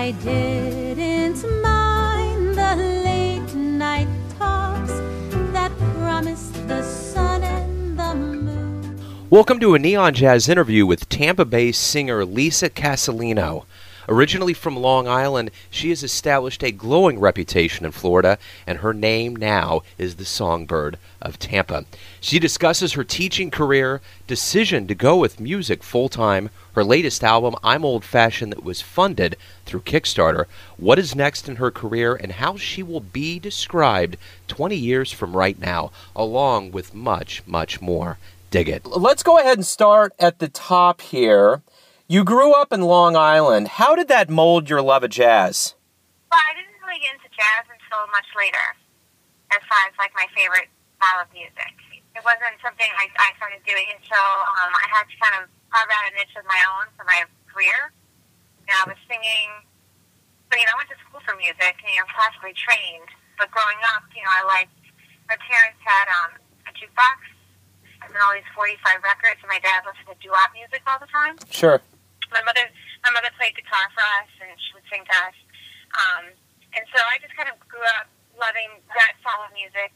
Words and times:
I 0.00 0.12
didn't 0.12 1.44
mind 1.60 2.54
the 2.54 2.74
late 3.04 3.54
night 3.54 4.08
talks 4.38 4.92
that 5.52 5.70
promised 5.98 6.54
the 6.66 6.82
sun 6.82 7.44
and 7.44 7.98
the 7.98 8.14
moon. 8.14 8.98
Welcome 9.28 9.60
to 9.60 9.74
a 9.74 9.78
Neon 9.78 10.14
Jazz 10.14 10.48
interview 10.48 10.86
with 10.86 11.10
Tampa 11.10 11.44
Bay 11.44 11.70
singer 11.70 12.24
Lisa 12.24 12.70
Casalino. 12.70 13.66
Originally 14.08 14.54
from 14.54 14.74
Long 14.74 15.06
Island, 15.06 15.50
she 15.70 15.90
has 15.90 16.02
established 16.02 16.64
a 16.64 16.72
glowing 16.72 17.20
reputation 17.20 17.84
in 17.84 17.92
Florida, 17.92 18.38
and 18.66 18.78
her 18.78 18.94
name 18.94 19.36
now 19.36 19.82
is 19.98 20.16
the 20.16 20.24
Songbird 20.24 20.98
of 21.20 21.38
Tampa. 21.38 21.84
She 22.22 22.38
discusses 22.38 22.94
her 22.94 23.04
teaching 23.04 23.50
career, 23.50 24.00
decision 24.26 24.86
to 24.86 24.94
go 24.94 25.18
with 25.18 25.40
music 25.40 25.82
full 25.82 26.08
time, 26.08 26.48
her 26.74 26.84
latest 26.84 27.24
album, 27.24 27.54
I'm 27.64 27.84
Old 27.84 28.04
Fashioned, 28.04 28.52
that 28.52 28.64
was 28.64 28.80
funded 28.80 29.36
through 29.66 29.80
Kickstarter, 29.80 30.46
what 30.76 30.98
is 30.98 31.14
next 31.14 31.48
in 31.48 31.56
her 31.56 31.70
career, 31.70 32.14
and 32.14 32.32
how 32.32 32.56
she 32.56 32.82
will 32.82 33.00
be 33.00 33.38
described 33.38 34.16
20 34.48 34.76
years 34.76 35.12
from 35.12 35.36
right 35.36 35.58
now, 35.58 35.90
along 36.14 36.72
with 36.72 36.94
much, 36.94 37.42
much 37.46 37.80
more. 37.80 38.18
Dig 38.50 38.68
it. 38.68 38.86
Let's 38.86 39.22
go 39.22 39.38
ahead 39.38 39.58
and 39.58 39.66
start 39.66 40.12
at 40.18 40.38
the 40.38 40.48
top 40.48 41.00
here. 41.00 41.62
You 42.08 42.24
grew 42.24 42.52
up 42.52 42.72
in 42.72 42.82
Long 42.82 43.14
Island. 43.14 43.78
How 43.78 43.94
did 43.94 44.08
that 44.08 44.28
mold 44.28 44.68
your 44.68 44.82
love 44.82 45.04
of 45.04 45.10
jazz? 45.10 45.74
Well, 46.30 46.42
I 46.42 46.54
didn't 46.58 46.74
really 46.82 46.98
get 46.98 47.14
into 47.14 47.30
jazz 47.30 47.70
until 47.70 48.02
much 48.10 48.26
later, 48.34 48.66
as 49.54 49.62
far 49.70 49.78
as 49.86 49.94
like 49.98 50.10
my 50.18 50.26
favorite 50.34 50.66
style 50.98 51.22
of 51.22 51.30
music. 51.30 51.74
It 52.18 52.26
wasn't 52.26 52.58
something 52.58 52.90
I, 52.98 53.06
I 53.14 53.30
started 53.38 53.62
doing 53.62 53.86
until 53.94 54.26
um, 54.58 54.74
I 54.74 54.86
had 54.90 55.06
to 55.06 55.16
kind 55.22 55.34
of 55.38 55.44
carve 55.70 55.90
out 55.90 56.10
a 56.10 56.12
niche 56.18 56.34
of 56.36 56.44
my 56.46 56.60
own 56.76 56.90
for 56.98 57.06
my 57.06 57.24
career. 57.50 57.90
You 58.66 58.74
know, 58.74 58.84
I 58.84 58.94
was 58.94 59.00
singing, 59.10 59.48
but 60.50 60.58
you 60.58 60.66
know, 60.66 60.74
I 60.74 60.78
went 60.82 60.90
to 60.94 60.98
school 61.06 61.22
for 61.26 61.34
music, 61.38 61.74
and, 61.82 61.88
you 61.90 61.98
know, 62.02 62.08
classically 62.14 62.54
trained. 62.54 63.10
But 63.38 63.50
growing 63.54 63.78
up, 63.96 64.04
you 64.12 64.22
know, 64.22 64.30
I 64.34 64.42
liked. 64.46 64.74
My 65.30 65.38
parents 65.38 65.78
had 65.86 66.06
um, 66.10 66.32
a 66.66 66.72
jukebox 66.74 67.18
and 68.02 68.10
all 68.18 68.34
these 68.34 68.46
45 68.52 68.82
records, 69.06 69.38
and 69.40 69.48
my 69.48 69.62
dad 69.62 69.86
listened 69.86 70.10
to 70.10 70.16
doo-wop 70.18 70.50
music 70.52 70.82
all 70.90 70.98
the 70.98 71.06
time 71.06 71.38
Sure. 71.54 71.78
my 72.34 72.42
mother 72.42 72.66
my 73.06 73.10
mother 73.14 73.30
played 73.38 73.54
guitar 73.54 73.86
for 73.94 74.02
us 74.20 74.28
and 74.44 74.52
she 74.60 74.74
would 74.76 74.84
sing 74.92 75.00
to 75.06 75.14
us. 75.24 75.36
Um, 75.96 76.24
and 76.76 76.84
so 76.92 76.98
I 77.00 77.16
just 77.22 77.32
kind 77.38 77.48
of 77.48 77.56
grew 77.64 77.80
up 77.96 78.10
loving 78.36 78.68
that 78.92 79.16
style 79.24 79.40
of 79.48 79.52
music. 79.56 79.94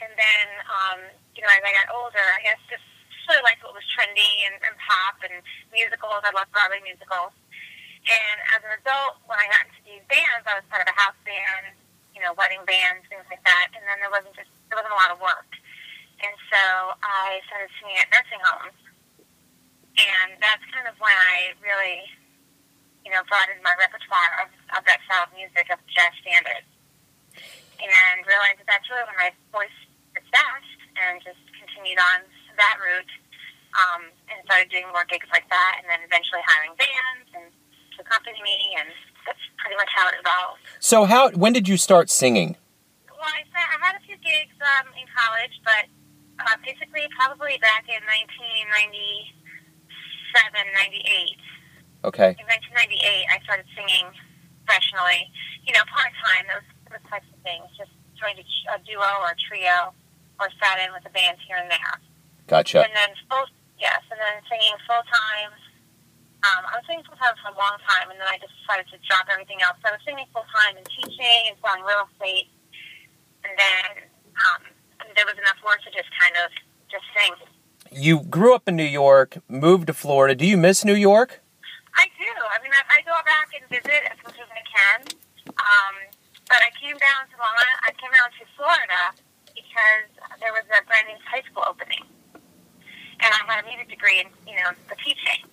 And 0.00 0.08
then, 0.16 0.46
um, 0.64 0.98
you 1.36 1.42
know, 1.44 1.50
as 1.52 1.60
I 1.60 1.72
got 1.76 1.92
older, 1.92 2.22
I 2.22 2.40
guess 2.46 2.60
just 2.72 2.86
really 3.28 3.44
liked 3.44 3.62
what 3.62 3.76
was 3.76 3.84
trendy 3.92 4.48
and, 4.48 4.56
and 4.64 4.74
pop 4.80 5.20
and 5.22 5.44
musicals. 5.70 6.24
I 6.24 6.32
loved 6.32 6.50
Broadway 6.50 6.80
musicals. 6.82 7.36
And 8.08 8.36
as 8.56 8.64
an 8.64 8.72
adult, 8.80 9.20
when 9.28 9.36
I 9.36 9.46
got 9.52 9.68
into 9.68 9.84
these 9.84 10.04
bands, 10.08 10.48
I 10.48 10.56
was 10.56 10.64
part 10.72 10.80
of 10.80 10.88
a 10.88 10.96
house 10.96 11.18
band, 11.28 11.76
you 12.16 12.24
know, 12.24 12.32
wedding 12.34 12.64
bands, 12.64 13.04
things 13.12 13.28
like 13.28 13.44
that. 13.44 13.68
And 13.76 13.84
then 13.84 14.00
there 14.00 14.10
wasn't 14.10 14.32
just 14.32 14.48
there 14.72 14.80
wasn't 14.80 14.96
a 14.96 15.00
lot 15.00 15.12
of 15.12 15.20
work. 15.20 15.52
And 16.18 16.34
so 16.50 16.62
I 17.04 17.44
started 17.46 17.70
singing 17.78 18.00
at 18.00 18.08
nursing 18.10 18.42
homes 18.42 18.78
and 19.98 20.38
that's 20.38 20.62
kind 20.70 20.86
of 20.86 20.94
when 21.02 21.14
I 21.14 21.58
really, 21.58 22.06
you 23.02 23.10
know, 23.10 23.26
broadened 23.26 23.58
my 23.66 23.74
repertoire 23.74 24.46
of, 24.46 24.48
of 24.78 24.82
that 24.86 25.02
style 25.10 25.26
of 25.26 25.34
music, 25.34 25.66
of 25.74 25.82
jazz 25.90 26.14
standards, 26.22 26.66
and 27.82 28.16
realized 28.26 28.62
that 28.62 28.68
that's 28.70 28.86
really 28.86 29.06
when 29.10 29.18
my 29.18 29.30
voice 29.50 29.78
is 30.14 30.26
best, 30.30 30.78
and 31.02 31.18
just 31.22 31.42
continued 31.58 31.98
on 31.98 32.22
that 32.58 32.76
route, 32.82 33.12
um, 33.78 34.10
and 34.28 34.42
started 34.44 34.68
doing 34.68 34.86
more 34.92 35.06
gigs 35.06 35.26
like 35.32 35.48
that, 35.48 35.80
and 35.80 35.86
then 35.88 36.02
eventually 36.04 36.42
hiring 36.44 36.74
bands 36.76 37.30
and 37.34 37.48
to 37.96 38.02
accompany 38.02 38.38
me, 38.42 38.76
and 38.78 38.90
that's 39.26 39.40
pretty 39.58 39.76
much 39.76 39.90
how 39.94 40.08
it 40.08 40.14
evolved. 40.20 40.62
So, 40.78 41.04
how? 41.06 41.30
When 41.34 41.52
did 41.52 41.66
you 41.68 41.76
start 41.76 42.10
singing? 42.10 42.56
Well, 43.10 43.26
I, 43.26 43.42
I 43.42 43.78
had 43.82 43.96
a 43.98 44.02
few 44.06 44.14
gigs 44.22 44.54
um, 44.62 44.86
in 44.94 45.06
college, 45.10 45.58
but 45.66 45.90
uh, 46.38 46.54
basically 46.62 47.10
probably 47.18 47.58
back 47.58 47.90
in 47.90 47.98
1997, 48.06 49.34
98. 50.54 51.34
Okay. 52.06 52.30
in 52.38 52.46
1998, 52.46 53.26
I 53.26 53.42
started 53.42 53.66
singing 53.74 54.06
professionally, 54.62 55.26
you 55.66 55.74
know, 55.74 55.82
part 55.90 56.14
time, 56.14 56.46
those, 56.46 56.62
those 56.94 57.02
types 57.10 57.26
of 57.34 57.42
things, 57.42 57.66
just 57.74 57.90
joined 58.14 58.38
a, 58.38 58.46
a 58.70 58.78
duo 58.86 59.08
or 59.26 59.34
a 59.34 59.38
trio 59.50 59.90
or 60.38 60.46
sat 60.62 60.78
in 60.78 60.94
with 60.94 61.02
a 61.06 61.10
band 61.10 61.42
here 61.42 61.58
and 61.58 61.66
there. 61.66 61.98
Gotcha. 62.48 62.80
And 62.82 62.92
then 62.96 63.12
full, 63.28 63.44
yes, 63.78 64.00
and 64.10 64.18
then 64.18 64.40
singing 64.48 64.76
full 64.88 65.04
time. 65.04 65.52
Um, 66.48 66.62
I 66.64 66.80
was 66.80 66.84
singing 66.88 67.04
full 67.04 67.20
time 67.20 67.36
for 67.44 67.52
a 67.52 67.56
long 67.60 67.76
time, 67.84 68.08
and 68.08 68.16
then 68.16 68.26
I 68.26 68.40
just 68.40 68.56
decided 68.64 68.88
to 68.88 68.96
drop 69.04 69.28
everything 69.28 69.60
else. 69.60 69.76
So 69.84 69.92
I 69.92 70.00
was 70.00 70.02
singing 70.08 70.24
full 70.32 70.48
time 70.48 70.80
and 70.80 70.86
teaching 70.88 71.52
and 71.52 71.54
selling 71.60 71.84
real 71.84 72.08
estate, 72.08 72.48
and 73.44 73.52
then 73.52 74.08
um, 74.34 74.62
there 75.14 75.28
was 75.28 75.36
enough 75.36 75.60
work 75.60 75.84
to 75.84 75.90
just 75.92 76.08
kind 76.16 76.34
of 76.40 76.48
just 76.88 77.04
sing. 77.12 77.36
You 77.92 78.24
grew 78.28 78.56
up 78.56 78.68
in 78.68 78.76
New 78.76 78.88
York, 78.88 79.38
moved 79.48 79.88
to 79.88 79.94
Florida. 79.94 80.34
Do 80.34 80.44
you 80.44 80.56
miss 80.56 80.84
New 80.84 80.96
York? 80.96 81.40
I 81.96 82.08
do. 82.16 82.28
I 82.28 82.62
mean, 82.62 82.72
I, 82.72 82.82
I 82.96 82.98
go 83.04 83.16
back 83.24 83.48
and 83.56 83.64
visit 83.68 84.02
as 84.08 84.18
much 84.24 84.36
as 84.36 84.48
I 84.52 84.62
can. 84.64 84.98
Um, 85.52 85.94
but 86.48 86.60
I 86.64 86.72
came 86.80 86.96
down 86.96 87.28
to 87.28 87.36
Long 87.36 87.56
I 87.84 87.92
came 87.96 88.12
down 88.12 88.32
to 88.40 88.44
Florida 88.56 89.16
because 89.52 90.08
there 90.40 90.52
was 90.52 90.64
a 90.68 90.84
brand 90.84 91.08
new 91.08 91.16
high 91.24 91.42
school 91.48 91.64
opening, 91.64 91.87
and 93.28 93.34
I 93.36 93.54
had 93.54 93.64
a 93.64 93.66
music 93.68 93.88
degree 93.92 94.20
in 94.24 94.26
you 94.48 94.56
know 94.56 94.72
the 94.88 94.96
teaching. 94.96 95.44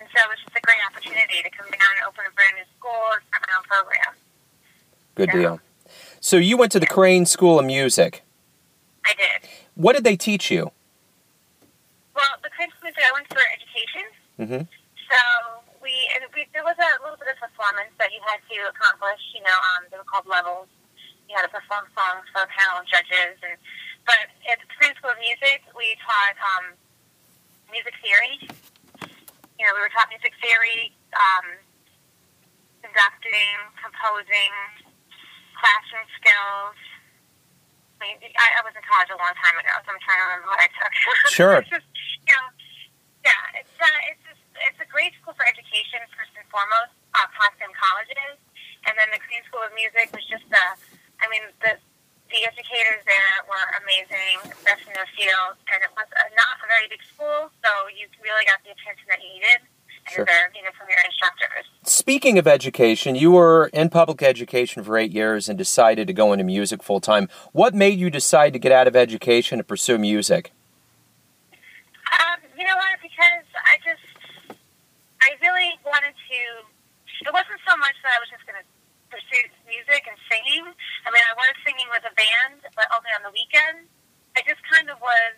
And 0.00 0.08
so 0.12 0.16
it 0.20 0.28
was 0.28 0.38
just 0.44 0.52
a 0.56 0.60
great 0.60 0.82
opportunity 0.84 1.40
to 1.42 1.50
come 1.50 1.66
down 1.72 1.92
and 1.96 2.04
open 2.04 2.24
a 2.28 2.32
brand 2.36 2.54
new 2.60 2.66
school 2.76 3.00
and 3.16 3.22
start 3.32 3.42
my 3.48 3.54
own 3.56 3.64
program. 3.64 4.12
Good 5.14 5.28
Yeah. 5.32 5.40
deal. 5.40 5.60
So, 6.20 6.36
you 6.36 6.56
went 6.56 6.72
to 6.72 6.80
the 6.80 6.86
Crane 6.86 7.26
School 7.26 7.58
of 7.58 7.66
Music. 7.66 8.22
I 9.04 9.12
did. 9.14 9.48
What 9.74 9.92
did 9.94 10.04
they 10.04 10.16
teach 10.16 10.50
you? 10.50 10.70
Well, 12.14 12.32
the 12.42 12.50
Crane 12.50 12.70
School 12.70 12.88
of 12.88 12.94
Music, 12.94 13.04
I 13.04 13.12
went 13.12 13.26
for 13.28 13.42
education. 13.42 14.04
Mm-hmm. 14.38 14.62
So 15.10 15.18
we, 15.82 15.92
and 16.16 16.24
we 16.32 16.46
there 16.54 16.64
was 16.64 16.78
a 16.80 16.90
little 17.04 17.18
bit 17.20 17.28
of 17.28 17.36
performance 17.42 17.92
that 17.98 18.08
you 18.14 18.20
had 18.24 18.40
to 18.40 18.56
accomplish. 18.72 19.20
You 19.36 19.42
know, 19.44 19.58
um, 19.76 19.84
they 19.90 19.98
were 20.00 20.08
called 20.08 20.24
levels. 20.26 20.68
You 21.28 21.36
had 21.36 21.44
to 21.44 21.52
perform 21.52 21.84
songs 21.92 22.24
for 22.32 22.40
a 22.46 22.48
panel 22.48 22.80
of 22.80 22.86
judges, 22.88 23.36
and 23.44 23.56
but 24.08 24.16
at 24.48 24.58
the 24.62 24.68
Crane 24.78 24.94
School 24.96 25.12
of 25.12 25.20
Music, 25.20 25.60
we 25.76 25.96
taught 26.00 26.36
um, 26.56 26.72
music 27.72 27.96
theory. 28.04 28.36
You 29.58 29.64
know, 29.64 29.72
we 29.74 29.80
were 29.80 29.90
taught 29.96 30.12
music 30.12 30.36
theory, 30.44 30.92
um, 31.16 31.56
conducting, 32.84 33.56
composing, 33.80 34.52
classroom 35.56 36.06
skills. 36.20 36.76
I, 38.02 38.18
mean, 38.18 38.18
I, 38.34 38.46
I 38.58 38.60
was 38.66 38.74
in 38.74 38.82
college 38.82 39.08
a 39.14 39.18
long 39.18 39.32
time 39.38 39.54
ago, 39.56 39.72
so 39.86 39.94
I'm 39.94 40.02
trying 40.02 40.18
to 40.20 40.26
remember 40.26 40.48
what 40.50 40.60
I 40.60 40.68
took. 40.74 40.92
Sure. 41.32 41.62
it's 41.62 41.70
just, 41.70 41.88
you 42.28 42.34
know, 42.34 42.46
yeah, 43.24 43.58
it's 43.62 43.72
uh, 43.78 44.10
it's 44.10 44.22
just, 44.26 44.42
it's 44.68 44.80
a 44.82 44.88
great 44.90 45.14
school 45.22 45.32
for 45.38 45.46
education 45.46 46.02
first 46.12 46.34
and 46.34 46.44
foremost, 46.50 46.92
uh, 47.14 47.24
Potsdam 47.32 47.70
colleges, 47.72 48.36
and 48.90 48.92
then 48.98 49.08
the 49.14 49.22
Crane 49.22 49.46
School 49.46 49.62
of 49.62 49.70
Music 49.78 50.10
was 50.10 50.26
just 50.26 50.42
the, 50.50 50.64
I 51.22 51.30
mean 51.30 51.46
the 51.62 51.78
the 52.34 52.48
educators 52.48 53.04
there 53.04 53.34
were 53.44 53.66
amazing, 53.84 54.40
best 54.64 54.82
in 54.88 54.96
their 54.96 55.06
field, 55.14 55.52
and 55.68 55.84
it 55.84 55.92
was 55.92 56.08
a, 56.16 56.24
not 56.32 56.56
a 56.64 56.66
very 56.66 56.88
big 56.88 57.04
school, 57.04 57.52
so 57.60 57.70
you 57.92 58.08
really 58.24 58.42
got 58.48 58.58
the 58.64 58.72
attention 58.72 59.04
that 59.12 59.20
you 59.20 59.30
needed, 59.38 59.60
and 60.08 60.12
Sure. 60.18 60.24
they're 60.26 60.50
you 60.58 60.64
know 60.66 60.74
from 60.74 60.90
your 60.90 61.00
instructors. 61.06 61.68
Speaking 62.22 62.38
of 62.38 62.46
education, 62.46 63.18
you 63.18 63.34
were 63.34 63.66
in 63.74 63.90
public 63.90 64.22
education 64.22 64.86
for 64.86 64.94
eight 64.94 65.10
years 65.10 65.50
and 65.50 65.58
decided 65.58 66.06
to 66.06 66.14
go 66.14 66.30
into 66.30 66.46
music 66.46 66.78
full 66.78 67.02
time. 67.02 67.26
What 67.50 67.74
made 67.74 67.98
you 67.98 68.14
decide 68.14 68.54
to 68.54 68.62
get 68.62 68.70
out 68.70 68.86
of 68.86 68.94
education 68.94 69.58
to 69.58 69.66
pursue 69.66 69.98
music? 69.98 70.54
Um, 72.14 72.38
you 72.54 72.62
know 72.62 72.78
what? 72.78 72.94
Because 73.02 73.42
I 73.66 73.74
just, 73.82 74.06
I 75.18 75.34
really 75.42 75.74
wanted 75.82 76.14
to. 76.14 76.40
It 77.26 77.34
wasn't 77.34 77.58
so 77.66 77.74
much 77.82 77.98
that 78.06 78.14
I 78.14 78.22
was 78.22 78.30
just 78.30 78.46
going 78.46 78.62
to 78.62 78.66
pursue 79.10 79.42
music 79.66 80.06
and 80.06 80.14
singing. 80.30 80.62
I 81.02 81.10
mean, 81.10 81.26
I 81.26 81.34
was 81.34 81.58
singing 81.66 81.90
with 81.90 82.06
a 82.06 82.14
band, 82.14 82.62
but 82.78 82.86
only 82.94 83.10
on 83.18 83.26
the 83.26 83.34
weekend. 83.34 83.90
I 84.38 84.46
just 84.46 84.62
kind 84.70 84.86
of 84.94 85.02
was. 85.02 85.34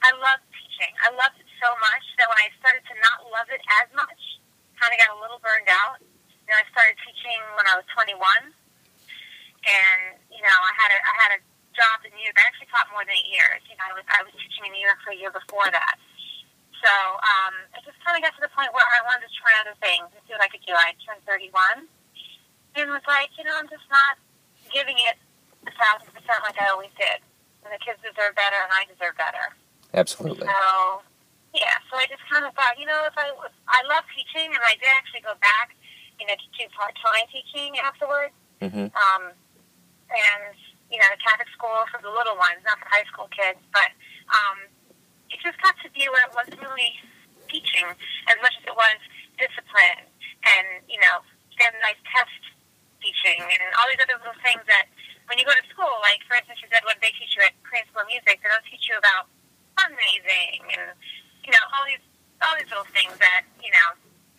I 0.00 0.16
loved 0.16 0.48
teaching. 0.56 0.88
I 1.04 1.12
loved 1.12 1.36
it 1.36 1.52
so 1.60 1.68
much 1.68 2.04
that 2.16 2.32
when 2.32 2.40
I 2.40 2.48
started 2.64 2.80
to 2.88 2.96
not 2.96 3.28
love 3.28 3.52
it 3.52 3.60
as 3.84 3.92
much, 3.92 4.37
kind 4.78 4.94
of 4.94 4.98
got 5.02 5.10
a 5.12 5.18
little 5.18 5.42
burned 5.42 5.68
out. 5.68 5.98
You 6.00 6.54
know, 6.54 6.58
I 6.58 6.64
started 6.72 6.96
teaching 7.04 7.38
when 7.58 7.66
I 7.68 7.76
was 7.76 7.84
21, 7.92 8.16
and 8.48 10.00
you 10.32 10.40
know, 10.40 10.58
I 10.64 10.72
had 10.78 10.90
a 10.94 10.98
I 10.98 11.14
had 11.26 11.30
a 11.36 11.40
job 11.76 12.02
in 12.06 12.14
New 12.14 12.24
York. 12.24 12.38
I 12.38 12.46
actually 12.48 12.70
taught 12.72 12.88
more 12.94 13.04
than 13.04 13.12
eight 13.14 13.28
years. 13.28 13.60
You 13.68 13.76
know, 13.76 13.86
I 13.90 13.92
was 13.94 14.06
I 14.08 14.20
was 14.24 14.32
teaching 14.38 14.64
in 14.64 14.72
New 14.72 14.82
York 14.82 14.98
for 15.04 15.12
a 15.12 15.18
year 15.18 15.34
before 15.34 15.68
that. 15.68 16.00
So 16.78 16.92
um, 16.94 17.54
it 17.74 17.82
just 17.82 17.98
kind 18.06 18.14
of 18.14 18.22
got 18.22 18.38
to 18.38 18.42
the 18.42 18.52
point 18.54 18.70
where 18.70 18.86
I 18.86 19.02
wanted 19.02 19.26
to 19.26 19.34
try 19.34 19.50
other 19.58 19.74
things 19.82 20.06
and 20.14 20.22
see 20.26 20.32
what 20.34 20.46
I 20.46 20.50
could 20.50 20.62
do. 20.62 20.70
I 20.70 20.94
turned 21.02 21.18
31 21.26 21.90
and 22.78 22.86
was 22.94 23.02
like, 23.10 23.34
you 23.34 23.42
know, 23.42 23.54
I'm 23.58 23.66
just 23.66 23.86
not 23.90 24.14
giving 24.70 24.94
it 25.10 25.18
a 25.66 25.74
thousand 25.74 26.14
percent 26.14 26.38
like 26.46 26.54
I 26.62 26.70
always 26.70 26.94
did. 26.94 27.18
And 27.66 27.74
the 27.74 27.82
kids 27.82 27.98
deserve 27.98 28.38
better, 28.38 28.56
and 28.62 28.70
I 28.70 28.86
deserve 28.86 29.18
better. 29.18 29.50
Absolutely. 29.92 30.46
So, 30.46 31.02
yeah, 31.54 31.76
so 31.90 31.96
I 31.96 32.06
just 32.06 32.22
kind 32.28 32.44
of 32.44 32.52
thought, 32.54 32.78
you 32.78 32.86
know, 32.86 33.04
if 33.08 33.16
I 33.16 33.32
I 33.68 33.80
love 33.88 34.04
teaching, 34.12 34.52
and 34.52 34.62
I 34.62 34.74
did 34.76 34.90
actually 34.92 35.22
go 35.22 35.34
back 35.40 35.74
you 36.18 36.26
know, 36.26 36.34
to 36.34 36.48
do 36.58 36.66
part-time 36.74 37.26
teaching 37.30 37.78
afterwards. 37.78 38.34
hmm 38.60 38.90
Um, 38.90 39.22
and, 40.10 40.56
you 40.90 40.98
know, 40.98 41.08
the 41.14 41.20
Catholic 41.22 41.46
school 41.54 41.84
for 41.92 42.00
the 42.02 42.10
little 42.10 42.34
ones, 42.34 42.58
not 42.64 42.80
for 42.80 42.88
high 42.90 43.06
school 43.06 43.30
kids. 43.30 43.60
But 43.70 43.92
um, 44.32 44.66
it 45.30 45.38
just 45.44 45.60
got 45.62 45.76
to 45.84 45.88
be 45.94 46.08
where 46.10 46.24
it 46.26 46.34
wasn't 46.34 46.58
really 46.58 46.96
teaching 47.46 47.86
as 48.28 48.36
much 48.42 48.56
as 48.58 48.64
it 48.66 48.74
was 48.74 48.98
discipline 49.38 50.04
and, 50.42 50.82
you 50.90 50.98
know, 50.98 51.22
standardized 51.54 52.02
test 52.10 52.42
teaching 52.98 53.38
and 53.38 53.62
all 53.78 53.86
these 53.86 54.02
other 54.02 54.18
little 54.18 54.36
things 54.42 54.64
that 54.66 54.90
when 55.30 55.38
you 55.38 55.46
go 55.46 55.54
to 55.54 55.66
school, 55.70 56.02
like, 56.02 56.18
for 56.26 56.34
instance, 56.34 56.58
you 56.64 56.68
said 56.72 56.82
what 56.82 56.98
they 56.98 57.12
teach 57.14 57.36
you 57.36 57.44
at 57.46 57.54
Crane 57.62 57.84
School 57.92 58.02
of 58.02 58.10
Music, 58.10 58.40
they 58.42 58.48
don't 58.48 58.64
teach 58.66 58.88
you 58.90 58.96
about 58.98 59.30
fundraising 59.78 60.66
and, 60.72 60.98
you 61.44 61.52
know, 61.52 61.64
all 61.74 61.84
these, 61.86 62.04
all 62.42 62.54
these 62.58 62.70
little 62.70 62.88
things 62.94 63.14
that, 63.18 63.44
you 63.62 63.70
know, 63.70 63.88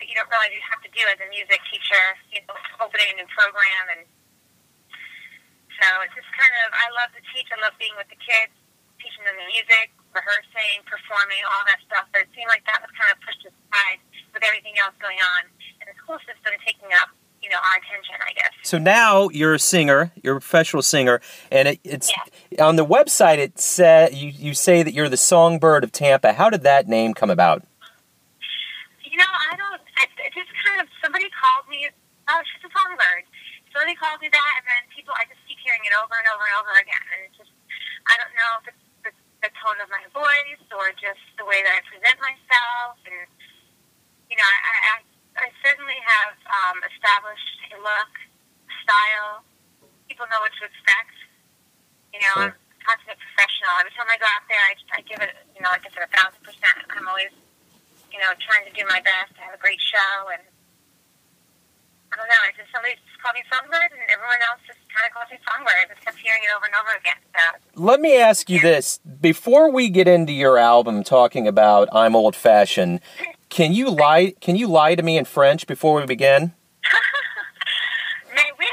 that 0.00 0.06
you 0.08 0.14
don't 0.16 0.28
realize 0.32 0.52
you 0.52 0.64
have 0.64 0.80
to 0.84 0.92
do 0.92 1.02
as 1.12 1.20
a 1.20 1.28
music 1.28 1.60
teacher, 1.68 2.04
you 2.32 2.40
know, 2.44 2.56
opening 2.80 3.12
a 3.12 3.24
new 3.24 3.28
program 3.32 3.84
and 3.96 4.02
so 5.80 5.88
it's 6.04 6.12
just 6.12 6.28
kind 6.36 6.52
of, 6.60 6.76
I 6.76 6.92
love 6.92 7.08
to 7.16 7.22
teach. 7.32 7.48
I 7.48 7.56
love 7.64 7.72
being 7.80 7.96
with 7.96 8.12
the 8.12 8.20
kids, 8.20 8.52
teaching 9.00 9.24
them 9.24 9.32
the 9.40 9.48
music, 9.48 9.88
rehearsing, 10.12 10.84
performing, 10.84 11.40
all 11.48 11.64
that 11.64 11.80
stuff. 11.88 12.04
But 12.12 12.28
it 12.28 12.30
seemed 12.36 12.52
like 12.52 12.68
that 12.68 12.84
was 12.84 12.92
kind 12.92 13.08
of 13.08 13.16
pushed 13.24 13.48
aside 13.48 13.96
with 14.36 14.44
everything 14.44 14.76
else 14.76 14.92
going 15.00 15.16
on 15.16 15.48
and 15.80 15.88
the 15.88 15.96
school 15.96 16.20
system 16.28 16.52
taking 16.68 16.92
up, 17.00 17.08
you 17.42 17.48
know, 17.48 17.56
our 17.56 17.76
attention, 17.80 18.14
I 18.20 18.32
guess. 18.34 18.52
So 18.62 18.78
now 18.78 19.28
you're 19.30 19.54
a 19.54 19.58
singer, 19.58 20.12
you're 20.22 20.36
a 20.36 20.40
professional 20.40 20.82
singer, 20.82 21.20
and 21.50 21.68
it, 21.68 21.80
it's 21.84 22.12
on 22.58 22.76
the 22.76 22.84
website. 22.84 23.38
It 23.38 23.58
said 23.58 24.14
you, 24.14 24.28
you 24.28 24.54
say 24.54 24.82
that 24.82 24.92
you're 24.92 25.08
the 25.08 25.16
songbird 25.16 25.82
of 25.84 25.92
Tampa. 25.92 26.34
How 26.34 26.50
did 26.50 26.62
that 26.62 26.86
name 26.86 27.14
come 27.14 27.30
about? 27.30 27.64
You 29.02 29.16
know, 29.16 29.32
I 29.50 29.56
don't, 29.56 29.80
it, 29.80 30.10
it 30.20 30.32
just 30.36 30.52
kind 30.64 30.84
of, 30.84 30.86
somebody 31.02 31.26
called 31.32 31.66
me, 31.68 31.88
oh, 32.28 32.40
she's 32.44 32.62
a 32.62 32.70
songbird. 32.70 33.24
Somebody 33.72 33.96
called 33.96 34.20
me 34.20 34.28
that, 34.28 34.52
and 34.60 34.66
then 34.66 34.82
people, 34.92 35.14
I 35.16 35.24
just 35.30 35.40
keep 35.48 35.58
hearing 35.64 35.80
it 35.86 35.94
over 35.96 36.12
and 36.12 36.26
over 36.34 36.44
and 36.44 36.54
over 36.60 36.74
again. 36.76 37.04
And 37.14 37.20
it's 37.30 37.38
just, 37.40 37.54
I 38.10 38.18
don't 38.20 38.34
know 38.36 38.52
if 38.60 38.64
it's 38.74 38.84
the, 39.06 39.12
the 39.46 39.50
tone 39.62 39.78
of 39.80 39.88
my 39.88 40.04
voice 40.12 40.62
or 40.74 40.92
just 40.98 41.22
the 41.38 41.46
way 41.46 41.62
that 41.62 41.72
I 41.72 41.80
present 41.86 42.18
myself. 42.18 42.98
And, 43.06 43.30
you 44.28 44.36
know, 44.36 44.46
I, 44.46 44.98
I, 44.98 45.06
I 45.40 45.48
certainly 45.64 45.96
have 46.04 46.36
um, 46.52 46.76
established 46.84 47.56
a 47.72 47.78
look, 47.80 48.12
style. 48.84 49.40
People 50.08 50.28
know 50.28 50.40
what 50.44 50.52
to 50.60 50.64
expect. 50.68 51.16
You 52.12 52.20
know, 52.20 52.34
Sure. 52.44 52.52
I'm 52.52 52.56
a 52.56 52.84
consummate 52.84 53.20
professional. 53.24 53.72
Every 53.80 53.94
time 53.96 54.08
I 54.10 54.18
go 54.20 54.28
out 54.28 54.44
there, 54.52 54.60
I, 54.60 54.72
just, 54.76 54.90
I 54.92 55.00
give 55.06 55.20
it, 55.24 55.32
you 55.56 55.60
know, 55.64 55.70
like 55.72 55.86
I 55.86 55.90
said, 55.94 56.04
a 56.04 56.10
thousand 56.12 56.42
percent. 56.44 56.76
I'm 56.92 57.06
always, 57.08 57.32
you 58.12 58.18
know, 58.20 58.30
trying 58.42 58.68
to 58.68 58.72
do 58.76 58.84
my 58.90 59.00
best 59.00 59.32
to 59.38 59.40
have 59.46 59.54
a 59.56 59.60
great 59.62 59.80
show. 59.80 60.28
And 60.34 60.42
I 62.12 62.18
don't 62.18 62.26
know, 62.26 62.42
I 62.42 62.50
just 62.58 62.68
somebody 62.74 62.98
just 62.98 63.16
called 63.22 63.38
me 63.38 63.44
Songbird, 63.46 63.94
and 63.94 64.02
everyone 64.10 64.42
else 64.50 64.58
just 64.66 64.82
kind 64.90 65.06
of 65.06 65.14
calls 65.14 65.30
me 65.30 65.38
Songbird. 65.46 65.78
I 65.78 65.84
just 65.94 66.02
kept 66.04 66.18
hearing 66.18 66.42
it 66.42 66.50
over 66.52 66.66
and 66.66 66.74
over 66.74 66.92
again. 66.98 67.20
So, 67.32 67.44
Let 67.80 68.00
me 68.02 68.18
ask 68.18 68.50
you 68.50 68.58
this: 68.58 68.98
before 68.98 69.70
we 69.70 69.88
get 69.88 70.08
into 70.08 70.32
your 70.32 70.58
album, 70.58 71.04
talking 71.04 71.46
about 71.46 71.86
"I'm 71.94 72.16
Old 72.16 72.34
Fashioned," 72.34 72.98
can 73.50 73.72
you 73.72 73.90
lie? 73.90 74.34
Can 74.40 74.56
you 74.56 74.66
lie 74.68 74.94
to 74.94 75.02
me 75.02 75.18
in 75.18 75.24
French 75.26 75.66
before 75.66 76.00
we 76.00 76.06
begin? 76.06 76.52
mais 78.34 78.50
oui. 78.58 78.66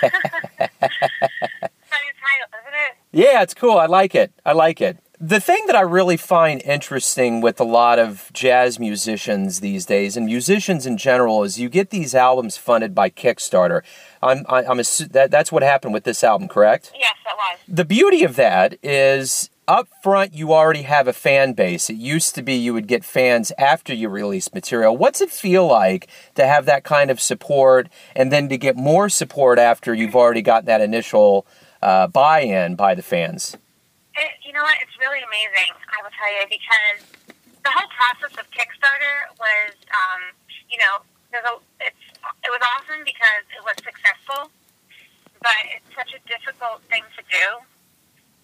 Funny 0.00 0.70
title, 0.70 2.48
isn't 2.60 2.74
it? 2.74 2.96
Yeah, 3.12 3.42
it's 3.42 3.54
cool. 3.54 3.78
I 3.78 3.86
like 3.86 4.14
it. 4.14 4.32
I 4.44 4.52
like 4.52 4.80
it. 4.80 4.98
The 5.18 5.40
thing 5.40 5.64
that 5.66 5.74
I 5.76 5.80
really 5.80 6.18
find 6.18 6.60
interesting 6.62 7.40
with 7.40 7.58
a 7.58 7.64
lot 7.64 7.98
of 7.98 8.30
jazz 8.34 8.78
musicians 8.78 9.60
these 9.60 9.86
days, 9.86 10.14
and 10.16 10.26
musicians 10.26 10.84
in 10.84 10.98
general, 10.98 11.42
is 11.42 11.58
you 11.58 11.70
get 11.70 11.88
these 11.88 12.14
albums 12.14 12.58
funded 12.58 12.94
by 12.94 13.08
Kickstarter. 13.08 13.80
I'm, 14.22 14.44
I- 14.48 14.64
I'm 14.66 14.76
that 14.76 15.28
that's 15.30 15.50
what 15.50 15.62
happened 15.62 15.94
with 15.94 16.04
this 16.04 16.22
album, 16.22 16.48
correct? 16.48 16.92
Yes, 16.98 17.14
that 17.24 17.34
was. 17.36 17.58
The 17.66 17.86
beauty 17.86 18.24
of 18.24 18.36
that 18.36 18.76
is 18.82 19.48
up 19.68 19.88
front 20.02 20.34
you 20.34 20.52
already 20.52 20.82
have 20.82 21.08
a 21.08 21.12
fan 21.12 21.52
base. 21.52 21.90
It 21.90 21.96
used 21.96 22.34
to 22.36 22.42
be 22.42 22.54
you 22.54 22.72
would 22.72 22.86
get 22.86 23.04
fans 23.04 23.52
after 23.58 23.92
you 23.92 24.08
release 24.08 24.52
material. 24.54 24.96
What's 24.96 25.20
it 25.20 25.30
feel 25.30 25.66
like 25.66 26.08
to 26.34 26.46
have 26.46 26.66
that 26.66 26.84
kind 26.84 27.10
of 27.10 27.20
support 27.20 27.88
and 28.14 28.30
then 28.30 28.48
to 28.48 28.56
get 28.56 28.76
more 28.76 29.08
support 29.08 29.58
after 29.58 29.92
you've 29.92 30.14
already 30.16 30.42
got 30.42 30.66
that 30.66 30.80
initial 30.80 31.46
uh, 31.82 32.06
buy-in 32.06 32.76
by 32.76 32.94
the 32.94 33.02
fans? 33.02 33.56
It, 34.14 34.32
you 34.44 34.52
know 34.52 34.62
what? 34.62 34.76
It's 34.80 34.98
really 35.00 35.20
amazing. 35.22 35.74
I 35.90 36.02
will 36.02 36.14
tell 36.14 36.32
you 36.32 36.46
because 36.48 37.02
the 37.64 37.70
whole 37.70 37.90
process 37.90 38.38
of 38.38 38.50
Kickstarter 38.50 39.34
was, 39.38 39.74
um, 39.90 40.32
you 40.70 40.78
know, 40.78 41.02
a, 41.34 41.60
it 41.82 42.50
was 42.50 42.62
awesome 42.62 43.04
because 43.04 43.44
it 43.52 43.62
was 43.62 43.74
successful, 43.84 44.50
but 45.42 45.58
it's 45.74 45.90
such 45.94 46.14
a 46.14 46.20
difficult 46.28 46.80
thing 46.88 47.02
to 47.18 47.22
do. 47.28 47.75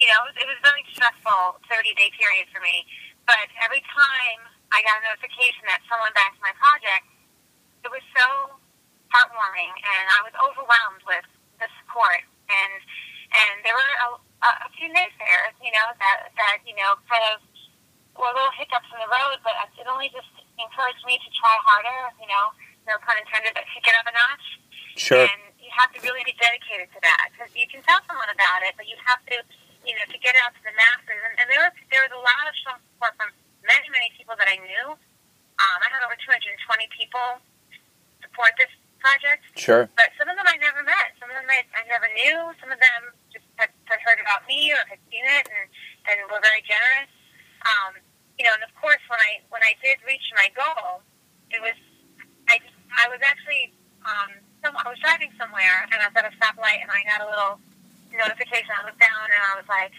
You 0.02 0.10
know, 0.10 0.26
it 0.26 0.34
was, 0.34 0.36
it 0.42 0.46
was 0.50 0.58
a 0.58 0.66
very 0.66 0.82
stressful 0.90 1.62
30 1.70 1.94
day 1.94 2.10
period 2.18 2.50
for 2.50 2.58
me. 2.58 2.82
But 3.22 3.46
every 3.62 3.86
time 3.86 4.50
I 4.74 4.82
got 4.82 4.98
a 4.98 5.14
notification 5.14 5.62
that 5.70 5.78
someone 5.86 6.10
backed 6.18 6.42
my 6.42 6.50
project, 6.58 7.06
it 7.86 7.90
was 7.94 8.02
so 8.10 8.58
heartwarming, 9.14 9.70
and 9.70 10.04
I 10.10 10.26
was 10.26 10.34
overwhelmed 10.42 11.06
with 11.06 11.22
the 11.62 11.70
support. 11.78 12.26
And 12.50 12.82
and 13.30 13.62
there 13.62 13.78
were 13.78 13.94
a, 14.02 14.08
a, 14.42 14.68
few 14.74 14.90
naysayers, 14.90 15.54
you 15.62 15.70
know, 15.70 15.86
that 16.02 16.34
that 16.34 16.66
you 16.66 16.74
know 16.74 16.98
kind 17.06 17.22
of 17.30 17.38
were 18.18 18.34
little 18.34 18.50
hiccups 18.58 18.90
in 18.90 18.98
the 18.98 19.06
road, 19.06 19.38
but 19.46 19.54
it 19.78 19.86
only 19.86 20.10
just 20.10 20.34
encouraged 20.58 21.06
me 21.06 21.14
to 21.22 21.30
try 21.30 21.54
harder. 21.62 22.10
You 22.18 22.26
know, 22.26 22.50
no 22.90 22.98
pun 23.06 23.22
intended, 23.22 23.54
but 23.54 23.70
kick 23.70 23.86
it 23.86 23.94
up 23.94 24.10
a 24.10 24.12
notch. 24.18 24.46
Sure. 24.98 25.30
And 25.30 25.42
you 25.62 25.70
have 25.72 25.94
to 25.94 26.02
really 26.02 26.26
be 26.26 26.34
dedicated 26.36 26.90
to 26.92 27.00
that 27.06 27.32
because 27.32 27.54
you 27.54 27.64
can 27.70 27.80
tell 27.86 28.02
someone 28.04 28.28
about 28.28 28.66
it, 28.66 28.76
but 28.76 28.84
you 28.90 28.98
have 29.06 29.24
to, 29.32 29.40
you 29.86 29.94
know, 29.98 30.06
to 30.10 30.18
get 30.22 30.34
it 30.34 30.40
out 30.42 30.54
to 30.54 30.62
the 30.62 30.74
masses. 30.74 31.18
And, 31.18 31.34
and 31.42 31.46
there 31.50 31.62
was 31.62 31.74
there 31.90 32.02
was 32.06 32.12
a 32.14 32.22
lot 32.22 32.44
of 32.46 32.54
strong 32.58 32.78
support 32.94 33.14
from 33.18 33.30
many 33.66 33.88
many 33.90 34.08
people 34.18 34.34
that 34.38 34.48
I 34.48 34.58
knew. 34.62 34.94
Um, 35.62 35.78
I 35.78 35.88
had 35.92 36.02
over 36.02 36.16
220 36.18 36.48
people 36.96 37.38
support 38.24 38.50
this 38.58 38.72
project 38.98 39.42
Sure. 39.58 39.90
but 39.98 40.14
some 40.14 40.30
of 40.30 40.38
them 40.38 40.46
I 40.46 40.56
never 40.62 40.82
met. 40.86 41.10
Some 41.18 41.26
of 41.28 41.34
them 41.34 41.46
I, 41.50 41.66
I 41.74 41.82
never 41.90 42.06
knew. 42.14 42.54
Some 42.62 42.70
of 42.70 42.78
them 42.78 43.00
just 43.34 43.44
had, 43.58 43.70
had 43.90 43.98
heard 44.06 44.22
about 44.22 44.46
me 44.46 44.70
or 44.70 44.78
had 44.86 44.98
seen 45.10 45.26
it 45.26 45.44
and, 45.50 45.66
and 46.06 46.16
were 46.30 46.38
very 46.38 46.62
generous. 46.62 47.10
Um, 47.66 47.98
you 48.38 48.46
know, 48.46 48.54
and 48.54 48.62
of 48.62 48.72
course, 48.78 49.02
when 49.10 49.18
I 49.18 49.42
when 49.50 49.62
I 49.62 49.74
did 49.82 49.98
reach 50.06 50.22
my 50.38 50.48
goal, 50.54 51.02
it 51.50 51.58
was 51.62 51.76
I 52.48 52.58
just 52.62 52.74
I 52.94 53.10
was 53.10 53.18
actually 53.22 53.74
um, 54.06 54.38
some, 54.62 54.74
I 54.78 54.86
was 54.88 54.98
driving 55.02 55.30
somewhere 55.38 55.86
and 55.90 55.98
I 56.02 56.06
was 56.10 56.16
at 56.18 56.26
a 56.26 56.34
stoplight 56.38 56.82
and 56.82 56.90
I 56.90 57.02
got 57.06 57.22
a 57.22 57.28
little 57.28 57.54
notification. 58.16 58.72
I 58.72 58.84
looked 58.86 59.00
down 59.00 59.26
and 59.28 59.42
I 59.42 59.54
was 59.56 59.68
like, 59.68 59.92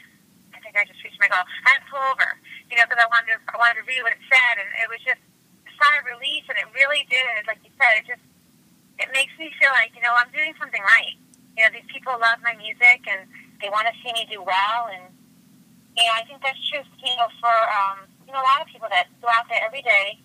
I 0.53 0.61
think 0.61 0.77
I 0.77 0.85
just 0.85 1.01
reached 1.01 1.19
my 1.19 1.27
goal. 1.27 1.43
I 1.43 1.77
had 1.77 1.81
to 1.83 1.87
pull 1.89 2.03
over, 2.13 2.29
you 2.69 2.77
know, 2.77 2.85
because 2.85 3.01
I 3.01 3.09
wanted 3.09 3.35
to 3.35 3.39
I 3.51 3.57
wanted 3.57 3.81
to 3.81 3.85
read 3.89 4.01
what 4.05 4.13
it 4.13 4.23
said, 4.29 4.61
and 4.61 4.69
it 4.79 4.87
was 4.87 5.01
just 5.03 5.19
a 5.65 5.71
sigh 5.75 5.97
of 5.99 6.05
relief, 6.05 6.45
and 6.47 6.55
it 6.61 6.69
really 6.77 7.03
did. 7.09 7.43
Like 7.49 7.59
you 7.65 7.73
said, 7.75 7.99
it 7.99 8.05
just 8.07 8.23
it 8.99 9.09
makes 9.13 9.33
me 9.41 9.49
feel 9.57 9.73
like, 9.73 9.91
you 9.97 10.01
know, 10.05 10.13
I'm 10.13 10.29
doing 10.29 10.53
something 10.61 10.81
right. 10.81 11.17
You 11.57 11.65
know, 11.65 11.71
these 11.73 11.87
people 11.89 12.13
love 12.17 12.41
my 12.45 12.53
music 12.57 13.05
and 13.09 13.25
they 13.61 13.69
want 13.69 13.89
to 13.89 13.95
see 14.01 14.13
me 14.13 14.25
do 14.29 14.41
well. 14.41 14.89
And, 14.89 15.09
you 15.97 16.03
know, 16.05 16.13
I 16.13 16.25
think 16.25 16.41
that's 16.41 16.59
true, 16.69 16.85
you 17.01 17.15
know, 17.17 17.29
for, 17.41 17.53
um, 17.53 18.05
you 18.25 18.33
know, 18.33 18.41
a 18.41 18.47
lot 18.47 18.61
of 18.61 18.67
people 18.69 18.89
that 18.89 19.09
go 19.21 19.29
out 19.33 19.49
there 19.49 19.61
every 19.65 19.81
day 19.81 20.21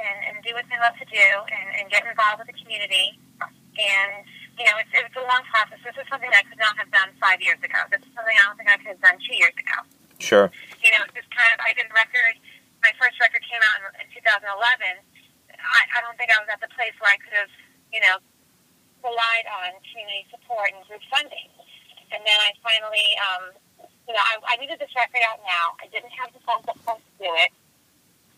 and, 0.00 0.16
and 0.28 0.44
do 0.44 0.52
what 0.52 0.64
they 0.68 0.78
love 0.80 0.96
to 1.00 1.08
do 1.08 1.28
and, 1.48 1.66
and 1.80 1.84
get 1.88 2.04
involved 2.04 2.44
with 2.44 2.48
the 2.48 2.58
community. 2.60 3.16
And, 3.40 4.24
you 4.58 4.64
know, 4.64 4.76
it's, 4.78 4.92
it's 4.94 5.16
a 5.18 5.24
long 5.26 5.42
process. 5.50 5.78
This 5.82 5.96
is 5.98 6.06
something 6.06 6.30
I 6.30 6.46
could 6.46 6.60
not 6.62 6.78
have 6.78 6.90
done 6.94 7.10
five 7.18 7.42
years 7.42 7.58
ago. 7.62 7.78
This 7.90 8.02
is 8.06 8.12
something 8.14 8.34
I 8.34 8.42
don't 8.46 8.56
think 8.58 8.70
I 8.70 8.78
could 8.78 8.94
have 8.94 9.02
done 9.02 9.18
two 9.18 9.34
years 9.34 9.54
ago 9.58 9.82
Sure. 10.22 10.48
you 10.80 10.90
know, 10.94 11.02
just 11.12 11.28
kind 11.34 11.50
of, 11.52 11.58
I 11.60 11.74
did 11.74 11.90
record, 11.90 12.38
my 12.80 12.92
first 12.96 13.18
record 13.18 13.42
came 13.44 13.60
out 13.60 13.92
in, 14.00 14.06
in 14.06 14.06
2011. 14.14 14.46
I, 15.52 15.80
I 15.96 15.98
don't 16.00 16.16
think 16.16 16.30
I 16.30 16.38
was 16.40 16.48
at 16.48 16.60
the 16.62 16.70
place 16.72 16.94
where 17.02 17.12
I 17.12 17.18
could 17.18 17.34
have, 17.34 17.52
you 17.92 18.00
know, 18.00 18.16
relied 19.04 19.46
on 19.50 19.76
community 19.84 20.24
support 20.32 20.72
and 20.72 20.80
group 20.88 21.02
funding. 21.12 21.50
And 22.12 22.20
then 22.24 22.38
I 22.40 22.56
finally, 22.64 23.08
um, 23.20 23.44
you 24.08 24.14
know, 24.16 24.22
I, 24.22 24.40
I 24.48 24.54
needed 24.60 24.80
this 24.80 24.92
record 24.96 25.24
out 25.28 25.44
now. 25.44 25.76
I 25.82 25.90
didn't 25.92 26.12
have 26.16 26.32
the 26.32 26.40
funds 26.44 26.64
up 26.68 26.78
front 26.84 27.04
to 27.04 27.12
do 27.20 27.30
it. 27.44 27.52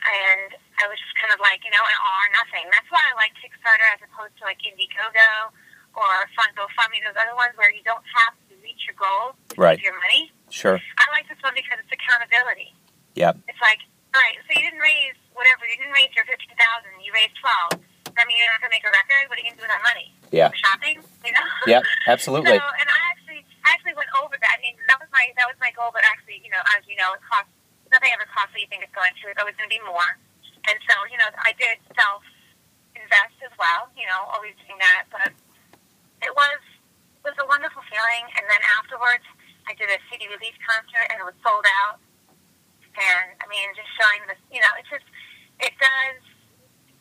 And 0.07 0.55
I 0.79 0.87
was 0.87 0.99
just 0.99 1.15
kind 1.19 1.35
of 1.35 1.43
like, 1.43 1.63
you 1.67 1.71
know, 1.75 1.83
an 1.83 1.97
all 2.03 2.21
or 2.23 2.31
nothing. 2.35 2.67
That's 2.71 2.87
why 2.91 3.03
I 3.03 3.15
like 3.19 3.35
Kickstarter 3.39 3.87
as 3.95 4.01
opposed 4.07 4.39
to 4.39 4.47
like 4.47 4.63
Indiegogo 4.63 5.51
or 5.97 6.13
FundGoFundMe, 6.37 7.01
those 7.03 7.17
other 7.17 7.33
ones 7.35 7.57
where 7.57 7.73
you 7.73 7.81
don't 7.83 8.05
have 8.13 8.37
to 8.49 8.55
reach 8.61 8.85
your 8.85 8.95
goal 9.01 9.33
to 9.51 9.55
Right. 9.57 9.81
your 9.81 9.97
money. 9.97 10.29
Sure. 10.53 10.77
I 10.79 11.05
like 11.11 11.25
this 11.27 11.41
one 11.41 11.57
because 11.57 11.81
it's 11.81 11.91
accountability. 11.91 12.77
Yep. 13.17 13.41
It's 13.49 13.63
like, 13.65 13.81
all 14.15 14.21
right, 14.21 14.37
so 14.45 14.53
you 14.55 14.63
didn't 14.69 14.85
raise 14.85 15.17
whatever, 15.33 15.65
you 15.67 15.77
didn't 15.81 15.97
raise 15.97 16.13
your 16.15 16.25
fifty 16.29 16.49
thousand, 16.57 16.93
you 17.01 17.11
raised 17.17 17.35
twelve. 17.41 17.81
Does 18.05 18.15
that 18.17 18.25
mean 18.29 18.37
you're 18.41 18.49
not 18.53 18.61
gonna 18.65 18.73
make 18.77 18.85
a 18.85 18.93
record? 18.93 19.29
What 19.29 19.37
are 19.37 19.45
you 19.45 19.53
gonna 19.53 19.61
do 19.61 19.65
with 19.69 19.73
that 19.75 19.85
money? 19.85 20.09
Yeah. 20.33 20.49
Shopping? 20.57 21.01
You 21.25 21.33
know? 21.33 21.47
Yep. 21.73 21.83
Absolutely. 22.09 22.57
So, 22.57 22.65
and 22.81 22.89
I 22.89 22.99
actually, 23.13 23.41
I 23.65 23.73
actually 23.77 23.97
went 23.97 24.09
over 24.21 24.37
that. 24.41 24.57
I 24.57 24.61
mean, 24.63 24.77
that 24.89 24.97
was 25.01 25.09
my, 25.13 25.33
that 25.41 25.49
was 25.49 25.57
my 25.61 25.73
goal. 25.77 25.91
But 25.93 26.05
actually, 26.09 26.41
you 26.45 26.49
know, 26.53 26.61
as 26.77 26.85
you 26.89 26.97
know, 26.97 27.13
it 27.17 27.21
costs 27.27 27.51
nothing 27.93 28.13
ever 28.15 28.25
costs 28.33 28.53
what 28.57 28.61
you 28.63 28.69
think 28.73 28.85
it's 28.87 28.95
going 28.97 29.13
to. 29.21 29.25
It's 29.33 29.41
always 29.41 29.57
going 29.59 29.69
to 29.69 29.75
be 29.75 29.83
more. 29.85 30.17
And 30.69 30.77
so, 30.89 30.95
you 31.13 31.19
know, 31.21 31.29
I 31.45 31.53
did 31.61 31.77
self 31.97 32.23
invest 32.97 33.37
as 33.45 33.53
well. 33.61 33.91
You 33.99 34.07
know, 34.09 34.27
always 34.33 34.55
doing 34.65 34.79
that, 34.81 35.07
but 35.13 35.31
it 36.23 36.33
was 36.33 36.61
it 37.27 37.35
was 37.35 37.39
a 37.43 37.49
wonderful 37.49 37.83
feeling. 37.91 38.25
And 38.39 38.45
then 38.47 38.63
afterwards, 38.79 39.27
I 39.67 39.75
did 39.75 39.91
a 39.91 39.99
CD 40.09 40.31
release 40.31 40.57
concert, 40.63 41.11
and 41.11 41.19
it 41.19 41.27
was 41.27 41.37
sold 41.43 41.67
out. 41.87 41.99
And 42.97 43.35
I 43.43 43.47
mean, 43.51 43.67
just 43.77 43.91
showing 43.99 44.25
this, 44.31 44.41
you 44.49 44.63
know, 44.63 44.73
it's 44.79 44.89
just 44.89 45.05
it 45.61 45.75
does. 45.77 46.23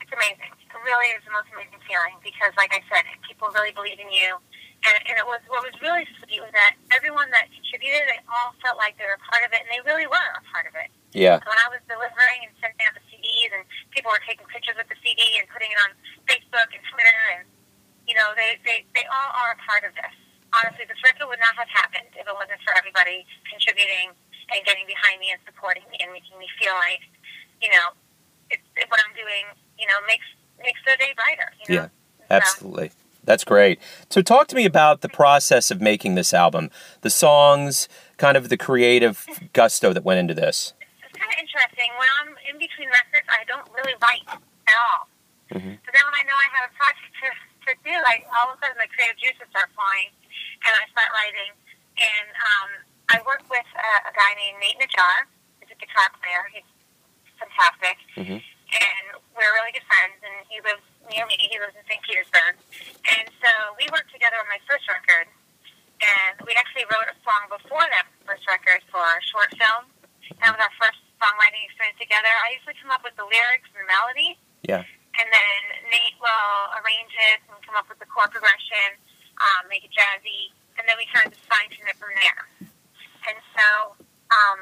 It's 0.02 0.12
amazing. 0.12 0.52
It 0.54 0.82
really 0.84 1.10
is 1.16 1.24
the 1.24 1.34
most 1.34 1.50
amazing 1.56 1.82
feeling 1.88 2.20
because, 2.22 2.54
like 2.60 2.70
I 2.76 2.84
said, 2.92 3.08
people 3.26 3.50
really 3.56 3.72
believe 3.72 3.98
in 3.98 4.12
you. 4.12 4.38
And, 4.86 4.98
and 5.10 5.16
it 5.18 5.26
was 5.26 5.42
what 5.50 5.66
was 5.66 5.74
really 5.82 6.06
sweet 6.20 6.44
was 6.46 6.54
that 6.54 6.78
everyone 6.94 7.32
that 7.34 7.50
contributed, 7.50 8.06
they 8.06 8.22
all 8.30 8.54
felt 8.62 8.78
like 8.78 8.94
they 9.02 9.08
were 9.08 9.18
a 9.18 9.26
part 9.32 9.42
of 9.42 9.50
it, 9.56 9.66
and 9.66 9.70
they 9.72 9.82
really 9.82 10.06
were 10.06 10.30
a 10.36 10.44
part 10.54 10.70
of 10.70 10.78
it. 10.78 10.94
Yeah. 11.16 11.42
When 11.42 11.58
I 11.58 11.72
was 11.74 11.82
delivering 11.90 12.46
and 12.46 12.54
sending 12.62 12.86
out 12.86 12.94
the 12.94 13.02
CDs, 13.10 13.50
and 13.56 13.66
people 13.90 14.14
were 14.14 14.22
taking 14.28 14.46
pictures 14.52 14.78
with 14.78 14.86
the 14.92 15.00
CD 15.02 15.42
and 15.42 15.50
putting 15.50 15.74
it 15.74 15.80
on 15.90 15.96
Facebook 16.30 16.70
and 16.70 16.84
Twitter, 16.86 17.22
and 17.40 17.50
you 18.16 18.24
know, 18.24 18.32
they 18.40 18.56
they 18.64 18.88
they 18.96 19.04
all 19.12 19.30
are 19.36 19.52
a 19.52 19.60
part 19.60 19.84
of 19.84 19.92
this. 20.00 20.16
Honestly, 20.56 20.88
this 20.88 20.96
record 21.04 21.28
would 21.28 21.44
not 21.44 21.52
have 21.60 21.68
happened 21.68 22.08
if 22.16 22.24
it 22.24 22.32
wasn't 22.32 22.64
for 22.64 22.72
everybody 22.80 23.28
contributing 23.44 24.16
and 24.56 24.64
getting 24.64 24.88
behind 24.88 25.20
me 25.20 25.36
and 25.36 25.40
supporting 25.44 25.84
me 25.92 26.00
and 26.00 26.16
making 26.16 26.40
me 26.40 26.48
feel 26.56 26.72
like, 26.80 27.04
you 27.60 27.68
know, 27.68 27.92
it, 28.48 28.64
it, 28.80 28.88
what 28.88 29.04
I'm 29.04 29.12
doing, 29.20 29.52
you 29.76 29.84
know, 29.84 30.00
makes 30.08 30.24
makes 30.64 30.80
their 30.88 30.96
day 30.96 31.12
brighter. 31.12 31.52
You 31.60 31.76
know? 31.76 31.82
Yeah, 31.92 32.32
absolutely. 32.32 32.96
That's 33.28 33.44
great. 33.44 33.84
So, 34.08 34.22
talk 34.22 34.48
to 34.48 34.56
me 34.56 34.64
about 34.64 35.02
the 35.02 35.10
process 35.10 35.68
of 35.72 35.82
making 35.82 36.16
this 36.16 36.32
album, 36.32 36.72
the 37.02 37.10
songs, 37.10 37.90
kind 38.16 38.38
of 38.38 38.48
the 38.48 38.56
creative 38.56 39.28
gusto 39.52 39.92
that 39.92 40.06
went 40.06 40.24
into 40.24 40.34
this. 40.34 40.72
It's 41.04 41.20
kind 41.20 41.34
of 41.34 41.40
interesting. 41.42 41.92
When 42.00 42.08
I'm 42.24 42.32
in 42.48 42.56
between 42.64 42.88
records, 42.88 43.28
I 43.28 43.44
don't 43.44 43.68
really 43.76 43.98
write 44.00 44.24
at 44.30 44.78
all. 44.80 45.10
Mhm. 45.52 45.84
So 45.84 45.90
then, 45.92 46.04
when 46.06 46.16
I 46.16 46.24
know 46.24 46.38
I 46.38 46.48
have 46.56 46.70
a 46.70 46.74
project 46.78 47.12
to, 47.22 47.28
to 47.68 47.74
do, 47.84 47.94
like 48.06 48.26
all 48.34 48.52
of 48.54 48.58
a 48.58 48.58
sudden 48.62 48.78
the 48.80 48.90
creative 48.94 49.18
juices 49.18 49.46
start 49.50 49.70
flowing, 49.74 50.10
and 50.66 50.72
I 50.78 50.84
start 50.94 51.10
writing. 51.14 51.52
And 51.98 52.28
um, 52.36 52.70
I 53.14 53.18
work 53.26 53.44
with 53.48 53.68
a, 53.76 53.92
a 54.10 54.14
guy 54.14 54.32
named 54.38 54.60
Nate 54.60 54.80
Najar. 54.82 55.26
He's 55.64 55.72
a 55.72 55.78
guitar 55.80 56.12
player. 56.20 56.44
He's 56.54 56.68
fantastic. 57.40 57.98
Mhm. 58.20 58.40
And 58.76 59.06
we're 59.38 59.54
really 59.62 59.72
good 59.72 59.86
friends, 59.88 60.18
and 60.26 60.36
he 60.50 60.58
lives 60.66 60.82
near 61.14 61.24
me. 61.30 61.38
He 61.38 61.56
lives 61.62 61.78
in 61.78 61.86
St. 61.86 62.02
Petersburg. 62.04 62.58
And 63.16 63.30
so 63.40 63.52
we 63.78 63.86
worked 63.94 64.10
together 64.12 64.36
on 64.42 64.48
my 64.50 64.58
first 64.68 64.84
record, 64.90 65.30
and 66.02 66.34
we 66.44 66.52
actually 66.58 66.84
wrote 66.92 67.08
a 67.08 67.16
song 67.24 67.46
before 67.48 67.86
that 67.94 68.10
first 68.26 68.44
record 68.50 68.82
for 68.90 69.00
a 69.06 69.22
short 69.32 69.54
film. 69.56 69.86
That 70.42 70.52
was 70.58 70.60
our 70.60 70.74
first 70.82 71.00
songwriting 71.22 71.64
experience 71.70 71.96
together. 72.02 72.28
I 72.44 72.58
usually 72.58 72.76
come 72.82 72.90
up 72.92 73.06
with 73.06 73.16
the 73.16 73.24
lyrics 73.24 73.70
and 73.72 73.86
the 73.86 73.88
melody, 73.88 74.36
Yeah. 74.68 74.84
And 75.20 75.28
then 75.32 75.60
Nate 75.92 76.18
will 76.20 76.60
arrange 76.82 77.14
it 77.32 77.40
and 77.48 77.56
come 77.64 77.76
up 77.80 77.88
with 77.88 78.00
the 78.00 78.10
chord 78.10 78.32
progression, 78.32 79.00
um, 79.40 79.68
make 79.72 79.84
it 79.88 79.94
jazzy, 79.96 80.52
and 80.76 80.84
then 80.88 80.96
we 81.00 81.08
kind 81.12 81.28
of 81.28 81.36
fine 81.48 81.72
tune 81.72 81.88
it 81.88 81.96
from 81.96 82.12
there. 82.16 82.42
And 83.26 83.38
so 83.56 83.96
um, 84.32 84.60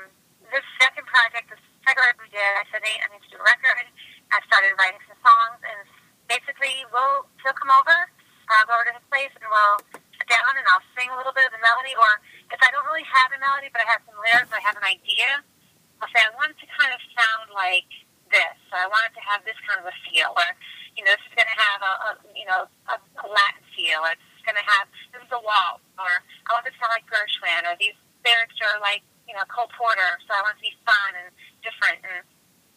this 0.53 0.65
second 0.77 1.05
project, 1.09 1.49
this 1.49 1.61
second 1.85 2.01
record 2.05 2.29
we 2.29 2.31
did, 2.31 2.51
I 2.57 2.65
said, 2.69 2.85
Nate, 2.85 3.01
I 3.01 3.07
need 3.11 3.23
to 3.25 3.31
do 3.33 3.39
a 3.41 3.45
record. 3.45 3.85
I 4.33 4.39
started 4.49 4.73
writing 4.77 5.01
some 5.05 5.19
songs, 5.21 5.59
and 5.61 5.79
basically 6.29 6.85
we'll 6.89 7.29
he'll 7.41 7.57
come 7.57 7.73
over, 7.73 7.97
I'll 8.49 8.67
go 8.69 8.77
over 8.77 8.89
to 8.89 8.95
his 8.97 9.05
place, 9.09 9.33
and 9.37 9.45
we'll 9.45 9.77
sit 10.17 10.27
down 10.29 10.53
and 10.57 10.65
I'll 10.69 10.85
sing 10.97 11.09
a 11.09 11.17
little 11.17 11.33
bit 11.33 11.45
of 11.49 11.53
the 11.53 11.61
melody, 11.61 11.93
or 11.97 12.21
if 12.49 12.59
I 12.61 12.69
don't 12.73 12.85
really 12.89 13.05
have 13.05 13.29
a 13.33 13.39
melody, 13.41 13.69
but 13.69 13.81
I 13.81 13.87
have 13.89 14.01
some 14.05 14.17
lyrics, 14.17 14.49
I 14.53 14.61
have 14.61 14.77
an 14.77 14.85
idea, 14.85 15.41
I'll 16.01 16.11
say 16.11 16.21
I 16.21 16.33
want 16.35 16.51
it 16.55 16.59
to 16.59 16.67
kind 16.73 16.91
of 16.91 16.99
sound 17.13 17.53
like 17.55 17.89
this, 18.33 18.57
or 18.73 18.81
I 18.81 18.89
want 18.89 19.05
it 19.07 19.13
to 19.15 19.23
have 19.23 19.45
this 19.45 19.57
kind 19.63 19.77
of 19.77 19.85
a 19.85 19.95
feel, 20.09 20.33
or 20.33 20.49
you 20.97 21.05
know, 21.05 21.13
this 21.13 21.23
is 21.29 21.33
going 21.37 21.49
to 21.49 21.59
have 21.61 21.79
a, 21.85 21.93
a 21.93 22.09
you 22.33 22.45
know 22.49 22.65
a, 22.89 22.95
a 22.97 23.25
Latin 23.29 23.63
feel. 23.77 24.01
It's 24.09 24.43
going 24.43 24.57
to 24.57 24.65
have 24.65 24.89
this 25.13 25.21
is 25.21 25.31
a 25.31 25.41
waltz, 25.41 25.85
or 26.01 26.09
I 26.09 26.49
want 26.51 26.65
it 26.65 26.73
to 26.73 26.77
sound 26.81 26.91
like 26.91 27.05
Gershwin, 27.07 27.69
or 27.69 27.77
these 27.77 27.95
lyrics 28.25 28.57
are 28.65 28.81
like 28.81 29.05
you 29.29 29.37
know 29.37 29.45
Cole 29.47 29.69
Porter, 29.71 30.17
so 30.25 30.33
I 30.33 30.41
want 30.41 30.57
it 30.57 30.65
to 30.65 30.67
be 30.67 30.75
fun 30.83 31.11
and 31.15 31.29
different, 31.61 32.01
and 32.03 32.25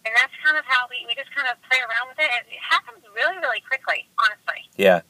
and 0.06 0.12
that's 0.14 0.36
kind 0.44 0.54
of 0.60 0.64
how 0.68 0.86
we 0.92 1.02
we 1.08 1.16
just 1.16 1.32
kind 1.32 1.48
of 1.48 1.58
play 1.66 1.80
around 1.80 2.12
with 2.12 2.20
it. 2.20 2.30
And 2.30 2.44
it 2.46 2.62
happens 2.62 3.02
really 3.16 3.40
really 3.40 3.64
quickly, 3.64 4.06
honestly. 4.20 4.68
Yeah. 4.76 5.02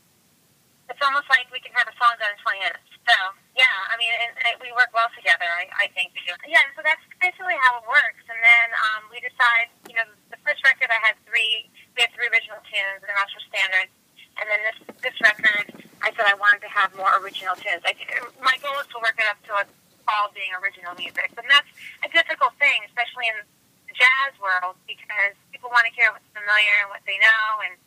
It's 0.86 1.02
almost 1.02 1.26
like 1.26 1.50
we 1.50 1.58
can 1.58 1.74
have 1.74 1.90
a 1.90 1.94
song 1.98 2.14
done 2.22 2.30
in 2.30 2.38
20 2.46 2.62
minutes. 2.62 2.86
So, 3.10 3.16
yeah, 3.56 3.88
I 3.88 3.96
mean, 3.96 4.12
and, 4.20 4.36
and 4.44 4.54
we 4.60 4.68
work 4.76 4.92
well 4.92 5.08
together, 5.16 5.48
I, 5.48 5.64
I 5.80 5.86
think. 5.96 6.12
Yeah, 6.44 6.60
so 6.76 6.84
that's 6.84 7.00
basically 7.24 7.56
how 7.64 7.80
it 7.80 7.88
works. 7.88 8.20
And 8.28 8.36
then 8.36 8.68
um, 8.76 9.08
we 9.08 9.16
decide, 9.24 9.72
you 9.88 9.96
know, 9.96 10.04
the 10.28 10.36
first 10.44 10.60
record 10.60 10.92
I 10.92 11.00
had 11.00 11.16
three, 11.24 11.72
we 11.96 12.04
had 12.04 12.12
three 12.12 12.28
original 12.28 12.60
tunes, 12.68 13.00
and 13.00 13.08
rest 13.16 13.32
were 13.32 13.48
standards. 13.48 13.92
And 14.36 14.44
then 14.44 14.60
this 14.68 14.78
this 15.00 15.16
record, 15.24 15.72
I 16.04 16.12
said 16.12 16.28
I 16.28 16.36
wanted 16.36 16.60
to 16.68 16.70
have 16.70 16.92
more 17.00 17.08
original 17.24 17.56
tunes. 17.56 17.80
I, 17.88 17.96
my 18.44 18.60
goal 18.60 18.76
is 18.84 18.88
to 18.92 19.00
work 19.00 19.16
it 19.16 19.24
up 19.24 19.40
to 19.48 19.64
all 20.04 20.28
being 20.36 20.52
original 20.60 20.92
music. 20.92 21.32
And 21.40 21.48
that's 21.48 21.72
a 22.04 22.12
difficult 22.12 22.52
thing, 22.60 22.84
especially 22.92 23.32
in 23.32 23.40
the 23.88 23.96
jazz 23.96 24.36
world, 24.36 24.76
because 24.84 25.32
people 25.48 25.72
want 25.72 25.88
to 25.88 25.92
hear 25.96 26.12
what's 26.12 26.28
familiar 26.36 26.76
and 26.84 26.92
what 26.92 27.00
they 27.08 27.16
know. 27.16 27.64
And, 27.64 27.80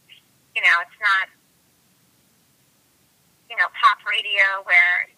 you 0.57 0.65
know, 0.65 0.75
it's 0.81 0.97
not 0.97 1.29
you 3.49 3.57
know, 3.57 3.65
pop 3.73 3.97
radio 4.05 4.61
where 4.63 5.09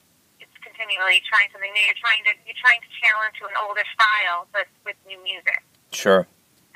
continually 0.64 1.22
trying 1.28 1.50
something 1.52 1.70
new. 1.74 1.84
You're 1.86 2.00
trying 2.02 2.24
to 2.30 2.34
you're 2.46 2.58
trying 2.62 2.82
to 2.82 2.90
channel 3.02 3.22
into 3.28 3.46
an 3.50 3.56
older 3.62 3.84
style, 3.94 4.48
but 4.54 4.66
with 4.86 4.96
new 5.06 5.18
music. 5.26 5.62
Sure. 5.92 6.26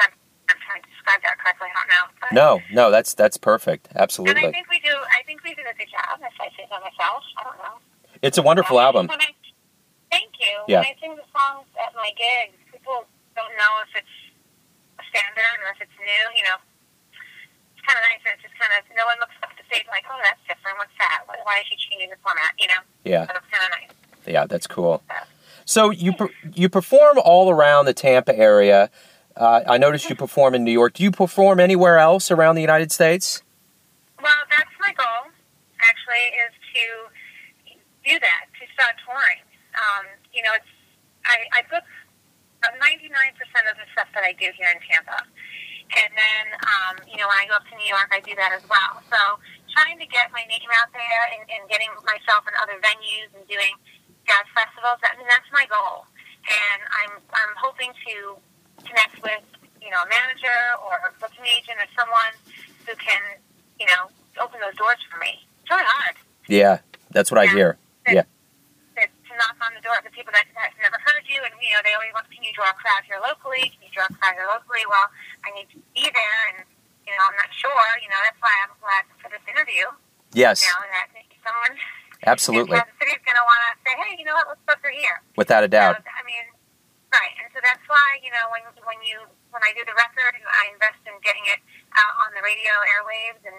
I'm, 0.01 0.12
I'm 0.51 0.60
trying 0.68 0.82
to 0.84 0.89
describe 0.92 1.22
that 1.24 1.39
correctly. 1.39 1.70
I 1.72 1.75
don't 1.80 1.89
know. 1.94 2.06
But, 2.20 2.30
No, 2.36 2.50
no, 2.74 2.92
that's 2.92 3.13
that's 3.13 3.38
perfect. 3.38 3.89
Absolutely. 3.96 4.42
And 4.44 4.50
I 4.50 4.51
think 4.51 4.68
we 4.70 4.80
do. 4.84 4.92
I 4.92 5.24
think 5.25 5.44
we 5.44 5.56
do 5.56 5.63
a 5.63 5.74
good 5.77 5.89
job. 5.89 6.20
If 6.20 6.36
I 6.42 6.50
say 6.58 6.65
so 6.70 6.77
myself, 6.82 7.24
I 7.38 7.42
don't 7.46 7.60
know. 7.62 7.75
It's 8.22 8.38
a 8.38 8.44
wonderful 8.44 8.77
Um, 8.77 8.86
album. 8.86 9.06
I, 9.12 9.32
thank 10.12 10.32
you. 10.39 10.56
Yeah. 10.68 10.82
When 10.84 10.92
I 10.92 10.96
sing 11.00 11.13
the 11.15 11.27
songs 11.36 11.68
at 11.80 11.92
my 11.96 12.12
gigs, 12.15 12.58
people 12.72 13.06
don't 13.36 13.54
know 13.60 13.72
if 13.84 13.92
it's 14.04 14.15
a 15.00 15.04
standard 15.12 15.58
or 15.63 15.75
if 15.75 15.80
it's 15.84 15.98
new. 16.00 16.24
You 16.39 16.44
know, 16.48 16.58
it's 17.75 17.84
kind 17.84 18.00
of 18.00 18.04
nice. 18.08 18.24
It's 18.24 18.42
just 18.44 18.56
kind 18.58 18.72
of 18.75 18.82
no 18.96 19.04
one 19.06 19.20
looks 19.20 19.35
say 19.75 19.84
like, 19.91 20.05
oh, 20.10 20.20
that's 20.24 20.39
different. 20.48 20.77
What's 20.77 20.91
that? 21.00 21.24
Why- 21.27 21.36
Why 21.44 21.60
is 21.60 21.65
she 21.67 21.75
changing 21.89 22.10
the 22.10 22.17
format? 22.24 22.51
You 22.60 22.67
know, 22.67 22.82
Yeah. 23.03 23.25
so 23.27 23.34
it's 23.36 23.46
kind 23.51 23.63
of 23.65 23.70
nice. 23.79 23.91
Yeah, 24.25 24.46
that's 24.48 24.67
cool. 24.67 25.03
So 25.65 25.89
you 25.91 26.13
per- 26.13 26.29
you 26.53 26.70
perform 26.70 27.17
all 27.24 27.50
around 27.51 27.86
the 27.86 27.94
Tampa 27.94 28.36
area. 28.38 28.89
Uh, 29.36 29.62
I 29.67 29.77
noticed 29.77 30.10
you 30.10 30.15
perform 30.15 30.55
in 30.55 30.63
New 30.63 30.72
York. 30.72 30.94
Do 30.94 31.03
you 31.03 31.12
perform 31.12 31.60
anywhere 31.60 31.98
else 32.00 32.32
around 32.32 32.55
the 32.55 32.62
United 32.62 32.91
States? 32.91 33.44
Well, 34.22 34.34
that's 34.50 34.72
my 34.79 34.94
goal. 34.94 35.29
Actually, 35.82 36.25
is 36.46 36.53
to 36.74 36.86
do 38.10 38.20
that 38.20 38.46
to 38.60 38.63
start 38.74 38.96
touring. 39.05 39.41
Um, 39.75 40.05
you 40.34 40.41
know, 40.41 40.53
it's 40.55 40.72
I, 41.25 41.60
I 41.60 41.62
book 41.70 41.84
ninety 42.82 43.10
nine 43.10 43.34
percent 43.38 43.67
of 43.70 43.75
the 43.77 43.86
stuff 43.94 44.08
that 44.13 44.24
I 44.24 44.34
do 44.34 44.50
here 44.58 44.70
in 44.74 44.79
Tampa, 44.89 45.20
and 46.01 46.10
then 46.15 46.46
um, 46.65 46.96
you 47.10 47.17
know 47.17 47.27
when 47.27 47.38
I 47.38 47.46
go 47.50 47.55
up 47.58 47.65
to 47.70 47.75
New 47.77 47.86
York, 47.89 48.10
I 48.13 48.22
do 48.22 48.34
that 48.38 48.53
as 48.53 48.63
well. 48.70 49.01
So 49.12 49.20
trying 49.75 50.00
to 50.00 50.08
get 50.08 50.32
my 50.32 50.41
name 50.48 50.72
out 50.79 50.88
there 50.96 51.24
and, 51.36 51.44
and 51.51 51.67
getting 51.67 51.91
myself 52.08 52.48
in 52.48 52.55
other 52.63 52.79
venues 52.79 53.27
and 53.36 53.44
doing 53.51 53.75
jazz 54.24 54.48
festivals. 54.55 55.03
I 55.03 55.13
mean, 55.20 55.27
that's 55.27 55.48
my 55.51 55.67
goal, 55.67 56.08
and 56.48 56.79
I'm 57.03 57.13
I'm 57.36 57.53
hoping 57.60 57.91
to 57.91 58.39
connect 58.88 59.20
with 59.20 59.44
you 59.84 59.91
know 59.91 60.01
a 60.01 60.10
manager 60.10 60.60
or 60.79 60.96
a 61.05 61.12
booking 61.20 61.46
agent 61.46 61.77
or 61.77 61.88
someone 61.94 62.34
who 62.88 62.96
can 62.96 63.22
you 63.77 63.86
know 63.91 64.08
open 64.39 64.63
those 64.63 64.75
doors 64.79 65.00
for 65.12 65.20
me. 65.20 65.44
It's 65.62 65.70
really 65.70 65.86
hard 65.86 66.15
Yeah, 66.48 66.79
that's 67.12 67.29
what 67.32 67.39
I 67.39 67.48
hear. 67.51 67.77
Yeah. 68.08 68.24
to, 68.96 69.01
to 69.01 69.32
knock 69.36 69.58
on 69.65 69.74
the 69.74 69.82
door 69.82 69.98
of 69.98 70.05
the 70.05 70.13
people 70.13 70.29
that, 70.32 70.46
that 70.53 70.72
have 70.72 70.82
never 70.82 71.00
heard 71.03 71.25
you, 71.27 71.41
and 71.44 71.51
you 71.60 71.74
know 71.75 71.82
they 71.84 71.94
always 71.98 72.13
want, 72.13 72.29
can 72.32 72.44
you 72.46 72.53
draw 72.55 72.70
a 72.70 72.77
crowd 72.77 73.03
here 73.08 73.17
locally? 73.20 73.74
Can 73.74 73.82
you 73.84 73.91
draw 73.91 74.05
a 74.08 74.13
crowd 74.15 74.38
here 74.38 74.48
locally? 74.48 74.86
Well, 74.88 75.10
I 75.44 75.50
need 75.58 75.67
to 75.74 75.79
be 75.98 76.05
there, 76.05 76.39
and 76.53 76.63
you 77.05 77.13
know 77.13 77.24
I'm 77.25 77.38
not 77.38 77.51
sure. 77.53 77.88
You 78.01 78.09
know 78.09 78.19
that's 78.25 78.41
why 78.41 78.53
I'm 78.65 78.74
glad 78.81 79.03
for 79.21 79.29
this 79.29 79.43
interview. 79.47 79.85
Yes, 80.35 80.65
You 80.65 80.74
know, 80.75 80.83
and 80.83 80.93
that 80.93 81.07
someone 81.45 81.74
absolutely, 82.27 82.75
in 82.75 82.83
Kansas 82.83 82.97
City 83.00 83.13
is 83.15 83.24
going 83.24 83.39
to 83.39 83.45
want 83.47 83.62
to 83.63 83.71
say, 83.88 83.93
hey, 84.03 84.13
you 84.19 84.25
know 84.27 84.35
what? 84.35 84.51
Let's 84.51 84.65
book 84.67 84.81
her 84.83 84.91
here. 84.91 85.24
without 85.39 85.63
a 85.63 85.69
doubt. 85.71 86.01
So, 86.03 86.12
I 86.12 86.24
mean, 86.27 86.43
right, 87.13 87.33
and 87.39 87.47
so 87.55 87.63
that's 87.63 87.85
why 87.88 88.19
you 88.19 88.33
know 88.35 88.51
when 88.51 88.65
when 88.83 89.00
you 89.05 89.24
when 89.55 89.63
I 89.63 89.71
do 89.71 89.85
the 89.88 89.95
record, 89.95 90.35
I 90.43 90.75
invest 90.75 91.00
in 91.07 91.15
getting 91.24 91.45
it 91.47 91.63
out 91.95 92.13
on 92.27 92.35
the 92.35 92.43
radio 92.43 92.74
airwaves 93.00 93.39
and 93.47 93.57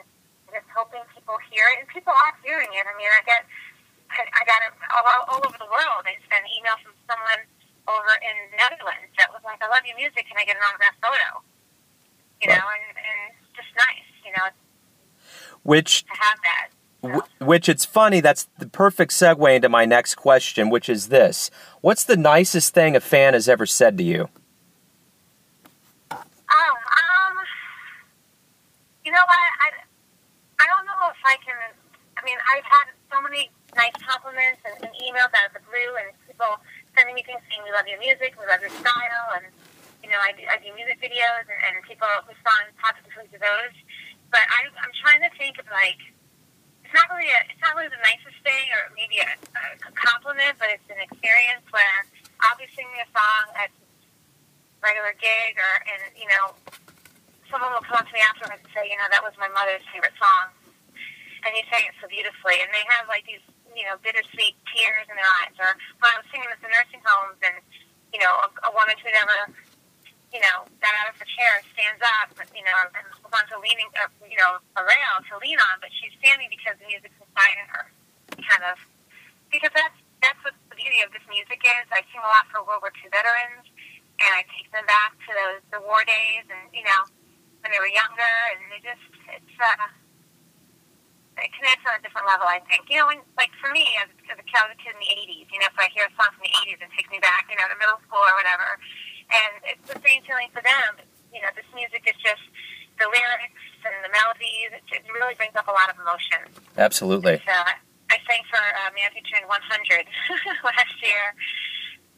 just 0.53 0.69
hoping 0.77 1.01
people 1.17 1.41
hear 1.49 1.65
it, 1.73 1.81
and 1.81 1.89
people 1.89 2.13
are 2.13 2.35
hearing 2.45 2.69
it. 2.77 2.85
I 2.85 2.93
mean, 3.01 3.09
I 3.09 3.23
get 3.25 3.49
I, 4.13 4.23
I 4.29 4.43
got 4.45 4.61
it 4.69 4.73
all, 4.93 5.07
all 5.33 5.41
over 5.49 5.57
the 5.57 5.71
world. 5.71 6.05
I 6.05 6.15
just 6.21 6.29
got 6.29 6.45
an 6.45 6.51
email 6.53 6.77
from 6.85 6.93
someone 7.09 7.43
over 7.89 8.13
in 8.21 8.35
the 8.53 8.59
Netherlands 8.61 9.11
that 9.17 9.33
was 9.33 9.41
like, 9.49 9.65
"I 9.65 9.69
love 9.73 9.87
your 9.89 9.97
music. 9.97 10.29
Can 10.29 10.37
I 10.37 10.45
get 10.45 10.61
an 10.61 10.65
autographed 10.67 11.01
photo?" 11.01 11.41
You 12.43 12.51
Right. 12.51 12.59
know, 12.59 12.65
and, 12.69 12.97
and 12.99 13.57
just 13.57 13.69
nice, 13.77 14.05
you 14.25 14.33
know, 14.33 14.49
Which, 15.63 16.05
to 16.05 16.11
have 16.21 16.39
that. 16.45 16.69
wh- 17.41 17.43
which 17.47 17.69
it's 17.69 17.85
funny. 17.85 18.21
That's 18.21 18.49
the 18.59 18.67
perfect 18.69 19.13
segue 19.13 19.57
into 19.57 19.69
my 19.69 19.85
next 19.85 20.17
question, 20.17 20.69
which 20.71 20.89
is 20.89 21.09
this: 21.09 21.51
What's 21.81 22.05
the 22.05 22.17
nicest 22.17 22.75
thing 22.75 22.95
a 22.97 23.01
fan 23.01 23.35
has 23.35 23.49
ever 23.49 23.67
said 23.67 23.97
to 23.99 24.05
you? 24.05 24.29
Oh, 26.11 26.75
um, 26.77 27.37
you 29.05 29.13
know 29.13 29.25
what? 29.27 29.39
I, 29.61 29.69
I 30.61 30.67
don't 30.69 30.87
know 30.87 31.11
if 31.11 31.21
I 31.25 31.37
can. 31.45 31.57
I, 32.17 32.25
mean, 32.25 32.39
I've 32.55 32.65
had 32.65 32.87
so 33.13 33.21
many 33.23 33.51
nice 33.77 33.93
compliments 34.01 34.61
and, 34.65 34.75
and 34.85 34.93
emails 35.05 35.33
out 35.37 35.49
of 35.49 35.55
the 35.55 35.61
blue, 35.69 35.91
and 36.01 36.13
people 36.27 36.59
sending 36.97 37.15
me 37.15 37.23
things 37.23 37.41
saying 37.51 37.63
we 37.65 37.73
love 37.73 37.87
your 37.89 37.99
music, 37.99 38.35
we 38.41 38.47
love 38.47 38.61
your 38.61 38.71
style, 38.71 39.37
and 39.37 39.45
you 40.07 40.15
know, 40.15 40.23
I 40.23 40.31
do, 40.39 40.47
I 40.47 40.63
do 40.63 40.71
music 40.79 41.03
videos, 41.03 41.51
and, 41.51 41.59
and 41.67 41.83
people 41.83 42.07
respond 42.31 42.71
positively 42.79 43.27
to 43.35 43.39
those. 43.43 43.75
But 44.31 44.47
I'm, 44.55 44.71
I'm 44.79 44.95
trying 45.03 45.19
to 45.27 45.31
think 45.35 45.59
of 45.59 45.67
like 45.75 45.99
it's 46.87 46.95
not 46.95 47.11
really 47.11 47.27
a, 47.27 47.43
it's 47.51 47.59
not 47.59 47.75
really 47.75 47.91
the 47.91 47.99
nicest 48.07 48.39
thing, 48.47 48.71
or 48.71 48.95
maybe 48.95 49.19
a, 49.19 49.35
a 49.35 49.91
compliment, 49.99 50.63
but 50.63 50.71
it's 50.71 50.87
an 50.87 51.03
experience 51.03 51.67
where 51.75 52.07
I'll 52.39 52.55
be 52.55 52.71
singing 52.79 52.95
a 53.03 53.09
song 53.11 53.51
at 53.59 53.75
regular 54.79 55.11
gig, 55.19 55.59
or 55.59 55.75
and 55.91 56.15
you 56.15 56.31
know, 56.31 56.55
someone 57.51 57.75
will 57.75 57.83
come 57.83 57.99
up 57.99 58.07
to 58.07 58.15
me 58.15 58.23
afterwards 58.23 58.63
and 58.63 58.71
say, 58.71 58.87
you 58.87 58.95
know, 58.95 59.11
that 59.11 59.27
was 59.27 59.35
my 59.43 59.51
mother's 59.51 59.83
favorite 59.91 60.15
song, 60.23 60.55
and 61.43 61.51
you 61.59 61.67
sang 61.67 61.83
it 61.83 61.99
so 61.99 62.07
beautifully, 62.07 62.63
and 62.63 62.71
they 62.71 62.87
have 62.95 63.11
like 63.11 63.27
these 63.27 63.43
you 63.75 63.83
know 63.91 63.99
bittersweet 64.07 64.55
tears 64.71 65.11
in 65.11 65.19
their 65.19 65.31
eyes, 65.43 65.59
or 65.59 65.75
when 65.99 66.15
I 66.15 66.23
was 66.23 66.31
singing 66.31 66.47
at 66.47 66.63
the 66.63 66.71
nursing 66.71 67.03
homes, 67.03 67.43
and 67.43 67.59
you 68.15 68.23
know, 68.23 68.33
a, 68.47 68.49
a 68.65 68.71
woman 68.71 68.95
who 69.03 69.11
never 69.11 69.51
you 70.37 70.45
know, 70.45 70.69
got 70.85 70.93
out 71.01 71.09
of 71.09 71.17
her 71.17 71.25
chair, 71.25 71.65
stands 71.73 72.05
up, 72.21 72.29
you 72.53 72.61
know, 72.61 72.77
and 72.93 73.09
holds 73.09 73.33
on 73.33 73.49
to 73.49 73.57
leaning, 73.57 73.89
uh, 73.97 74.13
you 74.29 74.37
know, 74.37 74.61
a 74.77 74.85
rail 74.85 75.15
to 75.33 75.41
lean 75.41 75.57
on, 75.57 75.81
but 75.81 75.89
she's 75.97 76.13
standing 76.21 76.53
because 76.53 76.77
the 76.77 76.85
music's 76.85 77.17
inside 77.17 77.57
of 77.65 77.69
her, 77.73 77.85
kind 78.37 78.65
of. 78.69 78.77
Because 79.49 79.73
that's 79.73 79.97
that's 80.21 80.37
what 80.45 80.53
the 80.69 80.77
beauty 80.77 81.01
of 81.01 81.09
this 81.17 81.25
music 81.33 81.65
is. 81.65 81.89
I 81.89 82.05
sing 82.13 82.21
a 82.21 82.29
lot 82.29 82.45
for 82.53 82.61
World 82.69 82.85
War 82.85 82.93
II 82.93 83.09
veterans, 83.09 83.65
and 84.21 84.31
I 84.37 84.45
take 84.53 84.69
them 84.77 84.85
back 84.85 85.17
to 85.25 85.31
those 85.33 85.65
the 85.73 85.81
war 85.81 86.05
days, 86.05 86.45
and 86.53 86.69
you 86.77 86.85
know, 86.85 87.01
when 87.65 87.73
they 87.73 87.81
were 87.81 87.89
younger, 87.89 88.37
and 88.53 88.61
they 88.69 88.85
just 88.85 89.09
it's 89.33 89.57
uh, 89.57 89.89
it 91.41 91.49
connects 91.57 91.89
on 91.89 91.97
a 91.97 92.03
different 92.05 92.29
level. 92.29 92.45
I 92.45 92.61
think 92.69 92.85
you 92.93 93.01
know, 93.01 93.09
when 93.09 93.25
like 93.41 93.57
for 93.57 93.73
me 93.73 93.89
as, 94.05 94.13
as 94.29 94.37
a 94.37 94.45
kid 94.45 94.69
in 94.85 95.01
the 95.01 95.11
'80s, 95.17 95.49
you 95.49 95.65
know, 95.65 95.73
if 95.73 95.81
I 95.81 95.89
hear 95.97 96.05
a 96.05 96.13
song 96.13 96.29
from 96.37 96.45
the 96.45 96.53
'80s, 96.61 96.85
it 96.85 96.93
takes 96.93 97.09
me 97.09 97.25
back, 97.25 97.49
you 97.49 97.57
know, 97.57 97.65
to 97.73 97.77
middle 97.81 97.97
school 98.05 98.21
or 98.21 98.37
whatever 98.37 98.77
and 99.31 99.53
it's 99.67 99.87
the 99.91 100.01
same 100.03 100.23
feeling 100.25 100.49
for 100.55 100.63
them. 100.63 101.03
You 101.33 101.43
know, 101.43 101.53
this 101.55 101.69
music 101.75 102.07
is 102.07 102.17
just 102.23 102.43
the 102.99 103.07
lyrics 103.11 103.65
and 103.85 103.95
the 104.03 104.13
melodies. 104.13 104.73
It, 104.73 104.85
it 104.91 105.03
really 105.13 105.35
brings 105.37 105.55
up 105.55 105.69
a 105.69 105.75
lot 105.75 105.91
of 105.93 105.97
emotion. 106.01 106.49
Absolutely. 106.79 107.43
So 107.45 107.53
I 107.53 108.17
sang 108.25 108.43
for 108.49 108.61
uh, 108.61 108.91
Matthew 108.97 109.23
Tune 109.27 109.45
100 109.47 110.07
last 110.65 110.97
year. 111.03 111.35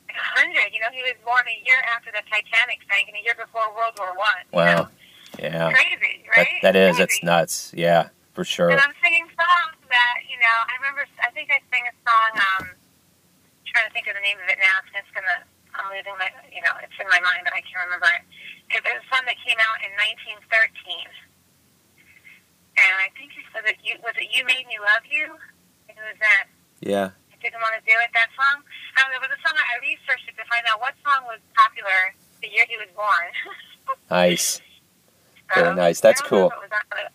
100. 0.08 0.72
You 0.72 0.80
know, 0.80 0.92
he 0.92 1.02
was 1.04 1.16
born 1.24 1.44
a 1.48 1.58
year 1.66 1.80
after 1.92 2.10
the 2.10 2.22
Titanic 2.28 2.80
sank 2.88 3.08
and 3.08 3.16
a 3.16 3.22
year 3.24 3.36
before 3.36 3.68
World 3.74 3.96
War 3.98 4.14
One. 4.16 4.44
Wow. 4.52 4.88
Yeah. 5.36 5.70
Crazy, 5.72 6.24
right? 6.36 6.48
That, 6.62 6.72
that 6.72 6.76
is. 6.76 6.96
Crazy. 6.96 7.02
It's 7.04 7.18
nuts. 7.22 7.72
Yeah, 7.76 8.08
for 8.32 8.44
sure. 8.44 8.70
And 8.70 8.80
I'm 8.80 8.96
singing 9.02 9.28
songs 9.36 9.76
that, 9.88 10.16
you 10.28 10.38
know, 10.40 10.56
I 10.66 10.72
remember, 10.80 11.04
I 11.20 11.30
think 11.36 11.50
I 11.52 11.60
sang 11.68 11.84
a 11.84 11.94
song, 12.02 12.30
um, 12.40 12.64
trying 13.68 13.86
to 13.86 13.92
think 13.92 14.08
of 14.08 14.16
the 14.16 14.24
name 14.24 14.40
of 14.40 14.48
it 14.48 14.58
now, 14.58 14.80
it's 14.96 15.12
going 15.12 15.28
to, 15.28 15.38
I'm 15.78 15.88
losing 15.94 16.14
my, 16.18 16.28
you 16.50 16.60
know, 16.62 16.74
it's 16.82 16.94
in 16.98 17.06
my 17.08 17.22
mind, 17.22 17.46
but 17.46 17.54
I 17.54 17.62
can't 17.62 17.86
remember 17.86 18.10
it. 18.18 18.22
It 18.74 18.80
was 18.84 18.98
a 18.98 19.04
song 19.08 19.22
that 19.30 19.38
came 19.40 19.56
out 19.62 19.78
in 19.80 19.90
1913. 19.96 21.06
And 22.78 22.92
I 23.02 23.10
think 23.18 23.34
it 23.34 23.42
said 23.54 23.64
that 23.66 23.78
you, 23.82 23.98
was 24.02 24.14
it 24.18 24.30
You 24.30 24.42
Made 24.46 24.66
Me 24.70 24.78
Love 24.78 25.02
You? 25.10 25.34
It 25.90 25.96
was 25.98 26.18
that, 26.22 26.46
Yeah. 26.82 27.10
I 27.32 27.36
didn't 27.42 27.62
want 27.62 27.74
to 27.78 27.82
do 27.86 27.94
it, 27.94 28.10
that 28.14 28.30
song. 28.34 28.62
Um, 28.98 29.08
it 29.14 29.20
was 29.22 29.30
a 29.30 29.40
song 29.46 29.54
I 29.58 29.78
researched 29.82 30.26
it 30.30 30.34
to 30.38 30.44
find 30.50 30.66
out 30.70 30.78
what 30.82 30.94
song 31.06 31.22
was 31.26 31.38
popular 31.54 32.14
the 32.42 32.50
year 32.50 32.66
he 32.68 32.76
was 32.76 32.90
born. 32.94 33.30
Nice. 34.10 34.60
So, 35.54 35.62
Very 35.64 35.74
nice. 35.74 36.00
That's 36.00 36.20
I 36.20 36.28
don't 36.28 36.32
know 36.32 36.48
cool. 36.50 36.58
if 36.60 36.64
it 36.64 36.70
was 36.70 36.80
on 36.92 36.98
it. 37.06 37.12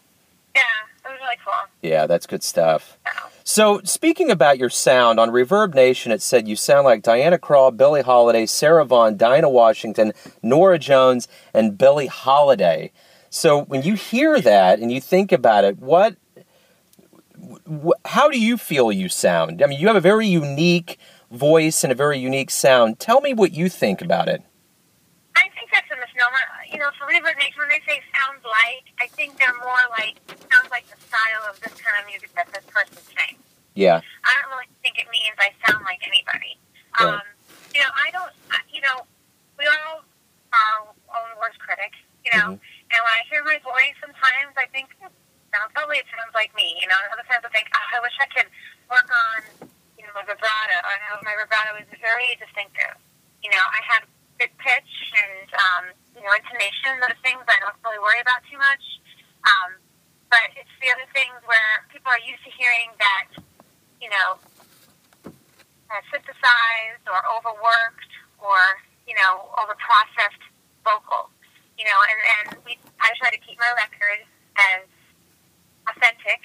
Yeah, 0.55 0.61
it 1.05 1.11
was 1.11 1.19
really 1.21 1.37
cool. 1.45 1.53
Yeah, 1.83 2.07
that's 2.07 2.25
good 2.25 2.41
stuff. 2.41 2.97
So, 3.05 3.29
So, 3.45 3.81
speaking 3.83 4.31
about 4.31 4.57
your 4.57 4.69
sound, 4.69 5.19
on 5.19 5.29
ReverbNation, 5.29 6.11
it 6.11 6.21
said 6.21 6.47
you 6.47 6.55
sound 6.55 6.85
like 6.85 7.03
Diana 7.03 7.37
Krall, 7.37 7.75
Billie 7.75 8.01
Holiday, 8.01 8.45
Sarah 8.45 8.85
Vaughan, 8.85 9.17
Dinah 9.17 9.49
Washington, 9.49 10.13
Norah 10.41 10.79
Jones, 10.79 11.27
and 11.53 11.77
Billie 11.77 12.07
Holiday. 12.07 12.93
So, 13.29 13.65
when 13.65 13.81
you 13.81 13.95
hear 13.95 14.39
that 14.39 14.79
and 14.79 14.93
you 14.93 15.01
think 15.01 15.33
about 15.33 15.65
it, 15.65 15.77
what, 15.77 16.15
wh- 17.67 17.99
how 18.05 18.29
do 18.29 18.39
you 18.39 18.57
feel 18.57 18.93
you 18.93 19.09
sound? 19.09 19.61
I 19.61 19.67
mean, 19.67 19.79
you 19.79 19.87
have 19.87 19.97
a 19.97 20.01
very 20.01 20.27
unique 20.27 20.97
voice 21.29 21.83
and 21.83 21.91
a 21.91 21.95
very 21.95 22.19
unique 22.19 22.49
sound. 22.49 22.97
Tell 22.97 23.19
me 23.19 23.33
what 23.33 23.51
you 23.51 23.67
think 23.67 24.01
about 24.01 24.29
it. 24.29 24.41
I 25.35 25.49
think 25.49 25.69
that's 25.73 25.91
a 25.91 25.95
misnomer. 25.99 26.39
You 26.71 26.79
know, 26.79 26.91
for 26.97 27.05
ReverbNation, 27.07 27.57
when 27.57 27.69
they 27.69 27.81
say 27.85 27.99
sounds 28.15 28.43
like, 28.45 28.85
I 29.01 29.07
think 29.07 29.37
they're 29.37 29.53
more 29.59 29.83
like, 29.97 30.15
sounds 30.49 30.71
like 30.71 30.87
the 30.87 31.01
style 31.05 31.43
of 31.49 31.59
this 31.59 31.73
kind 31.73 31.97
of 31.99 32.07
music 32.07 32.33
that 32.35 32.47
this 32.53 32.63
person 32.71 32.95
sings. 32.95 33.42
Yeah, 33.75 34.01
I 34.25 34.31
don't 34.41 34.51
really 34.53 34.69
think 34.83 34.99
it 34.99 35.09
means 35.09 35.33
I 35.39 35.49
sound 35.65 35.83
like 35.83 36.01
anybody. 36.05 36.57
Right. 36.99 37.17
Um, 37.17 37.25
you 37.73 37.81
know, 37.81 37.89
I 37.97 38.11
don't, 38.13 38.33
you 38.69 38.81
know, 38.81 39.01
we 39.57 39.65
all 39.65 40.05
are 40.53 40.85
our 40.85 40.93
own 41.17 41.31
worst 41.41 41.57
critic, 41.57 41.93
you 42.21 42.29
know, 42.37 42.53
Mhm. 42.53 42.61
and 42.61 42.99
when 43.01 43.13
I 43.17 43.23
hear 43.29 43.43
my 43.43 43.57
voice, 43.65 43.97
sometimes 43.99 44.53
I 44.57 44.67
think, 44.69 44.93
hmm, 45.01 45.09
sounds 45.53 45.73
probably 45.73 45.97
it 45.97 46.05
sounds 46.13 46.33
like 46.33 46.53
me, 46.53 46.77
you 46.79 46.85
know, 46.87 46.97
and 47.01 47.13
other 47.13 47.25
times 47.25 47.45
I 47.45 47.49
think, 47.49 47.69
oh, 47.73 47.97
I 47.97 47.99
wish 48.01 48.13
I 48.21 48.27
could 48.29 48.49
work 48.89 49.09
on, 49.09 49.69
you 49.97 50.05
know, 50.05 50.13
my 50.13 50.21
vibrato. 50.21 50.77
I 50.85 50.95
know 51.09 51.17
my 51.25 51.33
vibrato 51.37 51.81
is 51.81 51.89
very 51.99 52.35
distinctive. 52.37 52.93
You 53.41 53.49
know, 53.49 53.63
I 53.73 53.81
have 53.89 54.03
good 54.37 54.53
pitch 54.61 54.93
and, 55.17 55.49
um, 55.53 55.83
you 56.15 56.21
know, 56.21 56.33
intonation, 56.33 56.99
those 57.01 57.17
things 57.25 57.41
I 57.47 57.57
don't 57.59 57.75
really 57.83 57.99
worry 57.99 58.19
about 58.21 58.41
too 58.49 58.57
much. 58.57 58.85
Um, 59.49 59.77
but 60.29 60.49
it's 60.57 60.69
the 60.81 60.89
other 60.93 61.05
things 61.13 61.33
where 61.45 61.85
people 61.89 62.11
are 62.11 62.19
used 62.21 62.43
to 62.45 62.51
hearing 62.51 62.89
that, 62.97 63.25
you 64.03 64.11
know, 64.11 64.35
uh, 65.23 66.01
synthesized 66.11 67.07
or 67.07 67.23
overworked 67.31 68.11
or, 68.43 68.59
you 69.07 69.15
know, 69.15 69.47
overprocessed 69.55 70.43
vocal. 70.83 71.31
You 71.79 71.87
know, 71.87 71.99
and, 72.11 72.19
and 72.19 72.45
we, 72.67 72.75
I 72.99 73.15
try 73.15 73.31
to 73.31 73.39
keep 73.39 73.55
my 73.55 73.71
record 73.79 74.27
as 74.59 74.83
authentic 75.87 76.43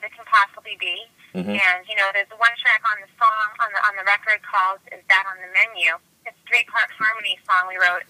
as 0.00 0.08
it 0.08 0.12
can 0.16 0.24
possibly 0.24 0.80
be. 0.80 1.04
Mhm. 1.36 1.60
And, 1.60 1.78
you 1.84 1.94
know, 2.00 2.08
there's 2.16 2.32
one 2.40 2.56
track 2.64 2.80
on 2.88 2.96
the 3.04 3.10
song, 3.20 3.48
on 3.60 3.68
the, 3.76 3.80
on 3.84 3.92
the 4.00 4.06
record 4.08 4.40
called 4.40 4.80
Is 4.88 5.04
That 5.12 5.28
on 5.28 5.36
the 5.36 5.52
Menu? 5.52 6.00
It's 6.24 6.32
a 6.32 6.44
three-part 6.48 6.88
harmony 6.96 7.36
song 7.44 7.68
we 7.68 7.76
wrote 7.76 8.08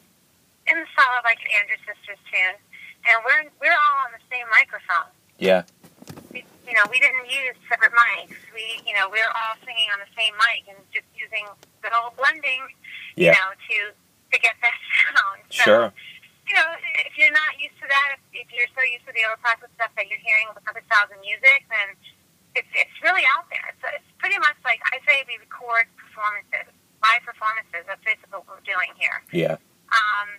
in 0.70 0.78
the 0.78 0.86
style 0.94 1.18
of 1.18 1.26
like 1.26 1.42
an 1.42 1.50
Andrew 1.58 1.78
Sisters 1.82 2.22
tune. 2.30 2.56
And 3.10 3.16
we're, 3.26 3.50
we're 3.58 3.74
all 3.74 3.96
on 4.06 4.14
the 4.14 4.22
same 4.30 4.46
microphone 4.54 5.10
yeah, 5.38 5.62
you 6.66 6.74
know, 6.74 6.82
we 6.90 6.98
didn't 6.98 7.30
use 7.30 7.54
separate 7.70 7.94
mics. 7.94 8.34
We, 8.52 8.82
you 8.84 8.92
know, 8.98 9.06
we 9.08 9.22
were 9.22 9.34
all 9.34 9.54
singing 9.62 9.86
on 9.94 10.02
the 10.02 10.10
same 10.18 10.34
mic 10.42 10.66
and 10.66 10.78
just 10.90 11.06
using 11.14 11.46
good 11.82 11.94
old 11.94 12.18
blending, 12.18 12.62
you 13.14 13.30
know, 13.38 13.50
to 13.54 13.76
to 13.94 14.36
get 14.42 14.58
that 14.60 14.74
sound. 15.14 15.40
So, 15.50 15.62
Sure. 15.62 15.88
You 16.46 16.54
know, 16.54 16.68
if 17.02 17.18
you're 17.18 17.34
not 17.34 17.58
used 17.58 17.74
to 17.82 17.90
that, 17.90 18.14
if, 18.14 18.46
if 18.46 18.48
you're 18.54 18.70
so 18.70 18.78
used 18.86 19.02
to 19.06 19.14
the 19.14 19.26
overprocessed 19.26 19.74
stuff 19.74 19.90
that 19.98 20.06
you're 20.06 20.22
hearing 20.22 20.46
with 20.54 20.62
other 20.70 20.78
styles 20.86 21.10
of 21.10 21.18
music, 21.18 21.66
then 21.70 21.90
it's 22.54 22.70
it's 22.74 22.96
really 23.02 23.26
out 23.34 23.50
there. 23.50 23.66
It's, 23.74 23.82
it's 24.02 24.10
pretty 24.22 24.38
much 24.38 24.54
like 24.62 24.78
I 24.94 25.02
say 25.06 25.26
we 25.26 25.38
record 25.42 25.90
performances, 25.98 26.70
live 27.02 27.22
performances. 27.26 27.82
That's 27.90 28.02
basically 28.06 28.42
what 28.42 28.46
we're 28.46 28.62
doing 28.62 28.94
here. 28.94 29.18
yeah, 29.34 29.58
Um, 29.90 30.38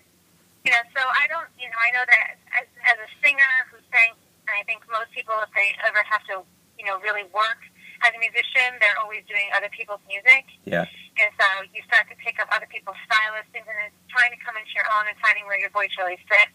you 0.64 0.72
know, 0.72 0.84
so 0.96 1.04
I 1.04 1.28
don't, 1.28 1.48
you 1.60 1.68
know, 1.68 1.80
I 1.80 1.90
know 1.96 2.04
that 2.08 2.40
as, 2.56 2.68
as 2.88 2.98
a 3.04 3.10
singer 3.24 3.52
who 3.72 3.78
sang, 3.92 4.16
and 4.48 4.54
I 4.56 4.64
think 4.64 4.84
most 4.88 5.12
people, 5.12 5.36
if 5.44 5.52
they 5.54 5.76
ever 5.84 6.00
have 6.08 6.24
to, 6.32 6.44
you 6.80 6.86
know, 6.88 6.98
really 7.04 7.28
work 7.36 7.60
as 8.06 8.14
a 8.16 8.20
musician, 8.22 8.78
they're 8.80 8.98
always 9.02 9.26
doing 9.28 9.50
other 9.58 9.68
people's 9.74 10.02
music. 10.08 10.46
yeah, 10.64 10.86
And 11.20 11.30
so 11.36 11.46
you 11.74 11.82
start 11.90 12.06
to 12.14 12.16
pick 12.22 12.38
up 12.38 12.48
other 12.54 12.70
people's 12.70 12.98
style 13.10 13.34
listings 13.36 13.66
and 13.66 13.78
then 13.78 13.92
trying 14.14 14.30
to 14.32 14.40
come 14.46 14.54
into 14.56 14.70
your 14.78 14.86
own 14.96 15.10
and 15.10 15.18
finding 15.20 15.50
where 15.50 15.58
your 15.58 15.74
voice 15.74 15.90
really 15.98 16.16
fits 16.30 16.54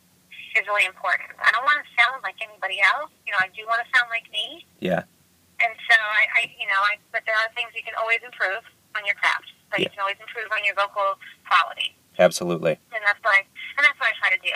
is 0.55 0.63
really 0.71 0.87
important. 0.87 1.33
I 1.43 1.51
don't 1.51 1.65
want 1.67 1.81
to 1.83 1.89
sound 1.99 2.23
like 2.23 2.39
anybody 2.39 2.79
else. 2.85 3.11
You 3.27 3.35
know, 3.35 3.41
I 3.43 3.49
do 3.57 3.65
want 3.67 3.83
to 3.83 3.89
sound 3.91 4.07
like 4.13 4.29
me. 4.31 4.63
yeah, 4.85 5.03
And 5.59 5.73
so 5.91 5.97
I, 5.99 6.23
I 6.39 6.41
you 6.55 6.69
know, 6.71 6.79
I, 6.79 7.01
but 7.11 7.27
there 7.27 7.35
are 7.37 7.51
things 7.59 7.73
you 7.75 7.83
can 7.83 7.97
always 7.99 8.21
improve 8.23 8.63
on 8.95 9.03
your 9.09 9.17
craft. 9.19 9.49
So 9.73 9.81
you 9.81 9.89
can 9.89 10.05
always 10.05 10.21
improve 10.21 10.53
on 10.53 10.61
your 10.69 10.77
vocal 10.77 11.17
quality 11.49 11.97
absolutely. 12.21 12.77
and 12.93 13.01
that's 13.01 13.17
what 13.25 13.33
I, 13.33 13.41
and 13.81 13.83
that's 13.89 13.97
what 13.97 14.13
I 14.13 14.15
try 14.21 14.29
to 14.37 14.43
do. 14.45 14.53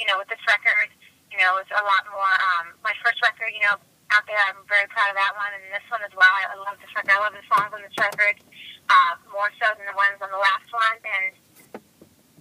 You 0.00 0.08
know, 0.08 0.16
with 0.16 0.32
this 0.32 0.40
record, 0.48 0.88
you 1.34 1.42
know, 1.42 1.58
it's 1.58 1.74
a 1.74 1.82
lot 1.82 2.06
more. 2.14 2.34
Um, 2.54 2.78
my 2.86 2.94
first 3.02 3.18
record, 3.26 3.50
you 3.50 3.58
know, 3.66 3.74
out 4.14 4.22
there, 4.30 4.38
I'm 4.46 4.62
very 4.70 4.86
proud 4.86 5.10
of 5.10 5.18
that 5.18 5.34
one, 5.34 5.50
and 5.50 5.66
this 5.74 5.82
one 5.90 5.98
as 6.06 6.14
well. 6.14 6.30
I, 6.30 6.54
I 6.54 6.56
love 6.62 6.78
this 6.78 6.94
record. 6.94 7.10
I 7.10 7.18
love 7.18 7.34
the 7.34 7.42
songs 7.50 7.74
on 7.74 7.82
this 7.82 7.96
record 7.98 8.38
uh, 8.86 9.18
more 9.34 9.50
so 9.58 9.66
than 9.74 9.90
the 9.90 9.98
ones 9.98 10.22
on 10.22 10.30
the 10.30 10.38
last 10.38 10.70
one. 10.70 10.96
And 11.02 11.34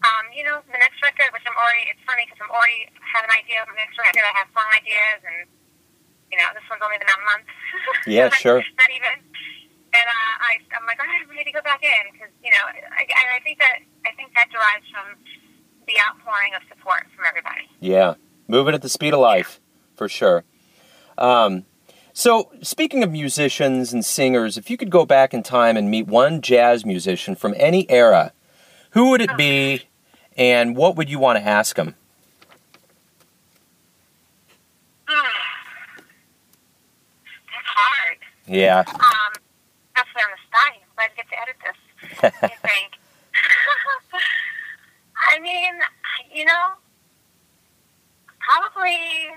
um, 0.06 0.30
you 0.30 0.46
know, 0.46 0.62
the 0.70 0.78
next 0.78 1.02
record, 1.02 1.34
which 1.34 1.42
I'm 1.50 1.58
already, 1.58 1.90
it's 1.90 2.06
funny 2.06 2.30
because 2.30 2.38
I'm 2.46 2.54
already 2.54 2.86
have 3.02 3.26
an 3.26 3.34
idea 3.34 3.66
of 3.66 3.68
the 3.74 3.78
next 3.82 3.98
record. 3.98 4.22
I 4.22 4.34
have 4.38 4.48
song 4.54 4.70
ideas, 4.78 5.20
and 5.26 5.38
you 6.30 6.38
know, 6.38 6.54
this 6.54 6.66
one's 6.70 6.86
only 6.86 7.02
been 7.02 7.10
a 7.10 7.22
month. 7.26 7.50
Yeah, 8.06 8.30
sure. 8.30 8.62
Not 8.62 8.92
even. 8.94 9.18
And 9.98 10.06
uh, 10.06 10.34
I, 10.46 10.62
I'm 10.78 10.86
like, 10.86 11.02
I'm 11.02 11.26
ready 11.30 11.50
to 11.50 11.56
go 11.58 11.64
back 11.66 11.82
in 11.82 12.04
because 12.14 12.30
you 12.46 12.54
know, 12.54 12.64
I, 12.70 13.02
and 13.10 13.30
I 13.34 13.42
think 13.42 13.58
that 13.58 13.82
I 14.06 14.14
think 14.14 14.30
that 14.38 14.54
derives 14.54 14.86
from 14.94 15.18
the 15.88 15.98
outpouring 15.98 16.54
of 16.54 16.62
support 16.70 17.08
from 17.16 17.26
everybody. 17.26 17.66
Yeah, 17.80 18.14
moving 18.48 18.74
at 18.74 18.82
the 18.82 18.90
speed 18.90 19.14
of 19.14 19.20
life, 19.20 19.60
for 19.96 20.10
sure. 20.10 20.44
Um, 21.18 21.66
So, 22.16 22.52
speaking 22.62 23.02
of 23.04 23.12
musicians 23.12 23.92
and 23.92 24.06
singers, 24.06 24.56
if 24.58 24.70
you 24.70 24.78
could 24.78 24.92
go 24.92 25.04
back 25.06 25.34
in 25.34 25.42
time 25.42 25.76
and 25.76 25.90
meet 25.90 26.06
one 26.08 26.42
jazz 26.42 26.86
musician 26.86 27.36
from 27.36 27.56
any 27.58 27.90
era, 27.90 28.34
who 28.92 29.10
would 29.10 29.22
it 29.22 29.36
be 29.36 29.84
and 30.38 30.76
what 30.76 30.96
would 30.96 31.10
you 31.10 31.18
want 31.18 31.40
to 31.40 31.44
ask 31.44 31.76
him? 31.76 31.96
That's 37.48 37.68
hard. 37.68 38.18
Yeah. 38.48 38.84
Um, 38.88 39.34
that's 39.96 40.10
on 40.16 40.32
the 40.32 40.38
spot. 40.48 40.74
I'm 40.74 40.80
glad 40.96 41.10
to 41.10 41.16
get 41.16 41.28
to 41.30 41.36
edit 41.42 41.56
this. 41.64 41.78
I 42.24 42.30
think. 42.68 42.92
I 45.34 45.40
mean, 45.40 45.74
you 46.34 46.46
know, 46.46 46.74
probably 48.54 49.34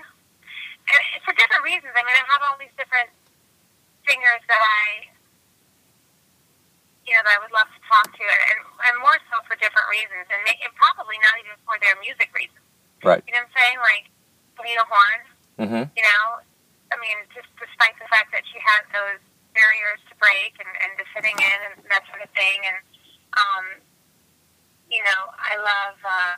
for 1.25 1.33
different 1.33 1.63
reasons. 1.65 1.91
I 1.97 2.01
mean, 2.05 2.13
I 2.13 2.25
have 2.29 2.41
all 2.45 2.57
these 2.61 2.73
different 2.77 3.09
singers 4.05 4.41
that 4.45 4.61
I, 4.61 5.09
you 7.03 7.17
know, 7.17 7.21
that 7.25 7.33
I 7.33 7.39
would 7.41 7.51
love 7.51 7.67
to 7.67 7.81
talk 7.89 8.07
to, 8.13 8.23
and, 8.23 8.59
and 8.87 8.95
more 9.01 9.17
so 9.27 9.41
for 9.49 9.57
different 9.57 9.89
reasons, 9.89 10.29
and, 10.29 10.43
and 10.47 10.71
probably 10.77 11.17
not 11.25 11.35
even 11.41 11.57
for 11.65 11.75
their 11.81 11.97
music 11.99 12.29
reasons. 12.31 12.61
Right. 13.01 13.19
You 13.25 13.33
know 13.33 13.43
what 13.43 13.51
I'm 13.51 13.57
saying? 13.57 13.77
Like 13.81 14.05
Lena 14.61 14.85
Horne. 14.85 15.25
Mm-hmm. 15.57 15.83
You 15.97 16.03
know, 16.05 16.23
I 16.93 16.95
mean, 17.01 17.17
just 17.33 17.49
despite 17.57 17.97
the 17.97 18.05
fact 18.13 18.29
that 18.29 18.45
she 18.45 18.61
has 18.61 18.85
those 18.93 19.21
barriers 19.57 19.97
to 20.07 20.13
break 20.21 20.53
and, 20.61 20.69
and 20.85 20.93
to 21.01 21.03
fitting 21.17 21.33
in 21.33 21.59
and 21.73 21.81
that 21.89 22.05
sort 22.13 22.21
of 22.21 22.29
thing, 22.37 22.61
and 22.61 22.77
um, 23.33 23.65
you 24.87 25.03
know, 25.03 25.21
I 25.35 25.59
love 25.59 25.95
uh, 26.03 26.33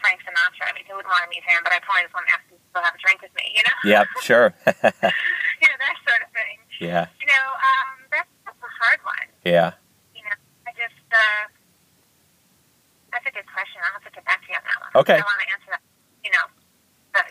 Frank 0.00 0.22
Sinatra. 0.22 0.70
I 0.70 0.72
mean, 0.74 0.86
who 0.86 0.94
would 0.94 1.06
want 1.10 1.26
to 1.26 1.30
meet 1.30 1.42
him? 1.42 1.60
But 1.66 1.74
I 1.74 1.82
probably 1.82 2.06
just 2.06 2.14
want 2.14 2.26
to 2.30 2.34
ask 2.38 2.44
him 2.46 2.56
to 2.58 2.64
still 2.70 2.84
have 2.86 2.94
a 2.94 3.00
drink 3.02 3.18
with 3.22 3.34
me. 3.34 3.46
You 3.58 3.62
know? 3.66 3.76
Yep, 3.90 4.06
sure. 4.22 4.48
you 4.66 5.66
know 5.66 5.78
that 5.82 5.96
sort 6.06 6.20
of 6.22 6.30
thing. 6.30 6.56
yeah, 6.78 7.10
You 7.18 7.26
know, 7.26 7.46
um, 7.58 7.94
that's, 8.14 8.30
that's 8.46 8.62
a 8.62 8.72
hard 8.82 9.00
one. 9.02 9.26
yeah. 9.42 9.74
You 10.14 10.22
know, 10.22 10.36
I 10.66 10.70
just 10.78 10.94
uh, 11.10 11.42
that's 13.10 13.26
a 13.26 13.34
good 13.34 13.48
question. 13.50 13.82
I'll 13.82 13.98
have 13.98 14.06
to 14.06 14.12
get 14.14 14.24
back 14.28 14.44
to 14.46 14.48
you 14.52 14.58
on 14.58 14.64
that 14.68 14.78
one. 14.78 14.92
Okay. 15.02 15.18
I 15.18 15.24
want 15.26 15.40
to 15.42 15.48
answer 15.50 15.68
that. 15.74 15.82
You 16.22 16.30
know, 16.34 16.46
but 17.14 17.26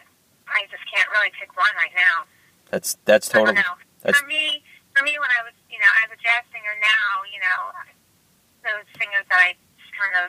I 0.51 0.65
just 0.73 0.83
can't 0.89 1.07
really 1.15 1.31
pick 1.37 1.53
one 1.55 1.71
right 1.79 1.93
now. 1.95 2.25
That's 2.71 2.97
that's 3.07 3.29
totally. 3.31 3.55
that's- 4.03 4.17
For 4.19 4.25
me, 4.27 4.63
for 4.95 5.03
me, 5.05 5.15
when 5.21 5.31
I 5.31 5.43
was, 5.47 5.53
you 5.71 5.79
know, 5.79 5.91
as 6.03 6.09
a 6.11 6.17
jazz 6.19 6.43
singer 6.51 6.75
now, 6.81 7.07
you 7.31 7.39
know, 7.39 7.59
those 8.67 8.83
singers 8.99 9.23
that 9.31 9.39
I 9.39 9.55
kind 9.95 10.15
of 10.25 10.27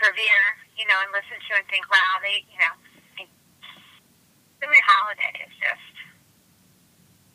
revere, 0.00 0.46
you 0.76 0.84
know, 0.86 0.98
and 1.02 1.10
listen 1.12 1.36
to 1.36 1.52
and 1.56 1.66
think, 1.68 1.88
wow, 1.88 2.20
they, 2.20 2.44
you 2.48 2.60
know, 2.60 2.74
Billie 4.60 4.84
Holiday 4.84 5.36
is 5.44 5.54
just, 5.60 5.94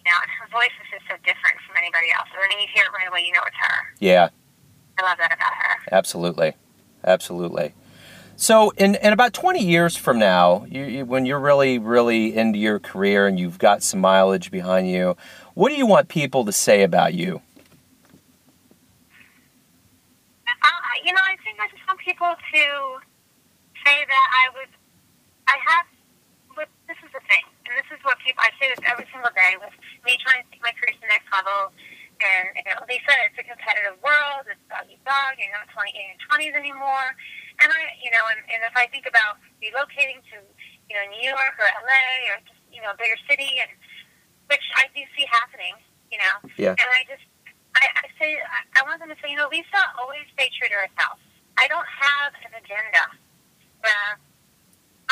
you 0.02 0.10
know, 0.10 0.18
and 0.22 0.32
her 0.42 0.48
voice 0.50 0.74
is 0.82 0.88
just 0.90 1.06
so 1.06 1.16
different 1.22 1.58
from 1.68 1.78
anybody 1.78 2.10
else. 2.12 2.28
And 2.34 2.42
then 2.42 2.60
you 2.60 2.68
hear 2.74 2.86
it 2.86 2.94
right 2.94 3.08
away, 3.08 3.24
you 3.26 3.34
know 3.34 3.46
it's 3.46 3.56
her. 3.62 3.78
Yeah, 4.00 4.30
I 4.98 5.02
love 5.04 5.18
that 5.18 5.34
about 5.34 5.54
her. 5.54 5.76
absolutely, 5.92 6.54
absolutely. 7.04 7.74
So, 8.42 8.72
in, 8.72 8.96
in 8.96 9.14
about 9.14 9.34
20 9.34 9.64
years 9.64 9.96
from 9.96 10.18
now, 10.18 10.66
you, 10.68 10.84
you, 10.84 11.06
when 11.06 11.28
you're 11.28 11.40
really, 11.40 11.78
really 11.78 12.36
into 12.36 12.58
your 12.58 12.80
career 12.80 13.28
and 13.28 13.40
you've 13.40 13.60
got 13.60 13.84
some 13.84 14.02
mileage 14.02 14.50
behind 14.50 14.90
you, 14.90 15.16
what 15.54 15.70
do 15.70 15.76
you 15.76 15.86
want 15.86 16.08
people 16.08 16.44
to 16.46 16.52
say 16.52 16.82
about 16.82 17.14
you? 17.14 17.40
Uh, 20.48 20.70
you 21.06 21.14
know, 21.14 21.22
I 21.22 21.38
think 21.46 21.60
I 21.60 21.68
just 21.70 21.86
want 21.88 22.00
people 22.12 22.36
to 22.36 22.64
say 23.88 23.98
that 24.04 24.28
I 24.36 24.46
was, 24.52 24.68
I 25.48 25.56
have, 25.64 25.88
but 26.60 26.68
this 26.92 27.00
is 27.00 27.08
the 27.16 27.24
thing, 27.24 27.48
and 27.64 27.72
this 27.80 27.88
is 27.88 28.04
what 28.04 28.20
people, 28.20 28.44
I 28.44 28.52
say 28.60 28.68
this 28.68 28.84
every 28.84 29.08
single 29.16 29.32
day 29.32 29.56
with 29.64 29.72
me 30.04 30.20
trying 30.20 30.44
to 30.44 30.48
take 30.52 30.60
my 30.60 30.76
career 30.76 30.92
to 30.92 31.00
the 31.00 31.08
next 31.08 31.32
level. 31.32 31.72
And, 32.20 32.52
you 32.54 32.68
know, 32.68 32.84
they 32.86 33.00
said 33.08 33.16
it's 33.32 33.40
a 33.40 33.48
competitive 33.48 33.96
world, 34.04 34.44
it's 34.52 34.60
dog 34.68 34.92
eat 34.92 35.00
dog, 35.08 35.40
you're 35.40 35.56
not 35.56 35.72
20 35.72 35.88
and 35.96 36.20
20s 36.28 36.54
anymore. 36.54 37.16
And 37.64 37.72
I, 37.72 37.96
you 38.04 38.12
know, 38.12 38.22
and, 38.28 38.44
and 38.52 38.60
if 38.68 38.76
I 38.76 38.92
think 38.92 39.08
about 39.08 39.40
relocating 39.64 40.20
to, 40.36 40.38
you 40.92 40.94
know, 41.00 41.06
New 41.16 41.24
York 41.32 41.56
or 41.58 41.66
LA 41.82 42.36
or 42.36 42.44
just, 42.44 42.60
you 42.76 42.84
know, 42.84 42.92
a 42.92 42.98
bigger 43.00 43.18
city, 43.26 43.58
and 43.58 43.72
which 44.52 44.62
I 44.78 44.92
do 44.92 45.02
see 45.16 45.24
happening, 45.32 45.80
you 46.12 46.20
know, 46.20 46.36
Yeah. 46.60 46.76
and 46.76 46.90
I 46.92 47.08
just, 47.08 47.24
I, 47.80 47.88
I 48.04 48.06
say, 48.20 48.36
I, 48.38 48.84
I 48.84 48.86
want 48.86 49.00
them 49.00 49.10
to 49.10 49.18
say, 49.24 49.32
you 49.32 49.40
know, 49.40 49.48
Lisa, 49.50 49.80
always 49.98 50.28
stay 50.36 50.52
true 50.60 50.68
to 50.70 50.78
herself. 50.86 51.18
I 51.62 51.70
don't 51.70 51.86
have 51.86 52.34
an 52.42 52.58
agenda. 52.58 53.06
Uh, 53.86 54.18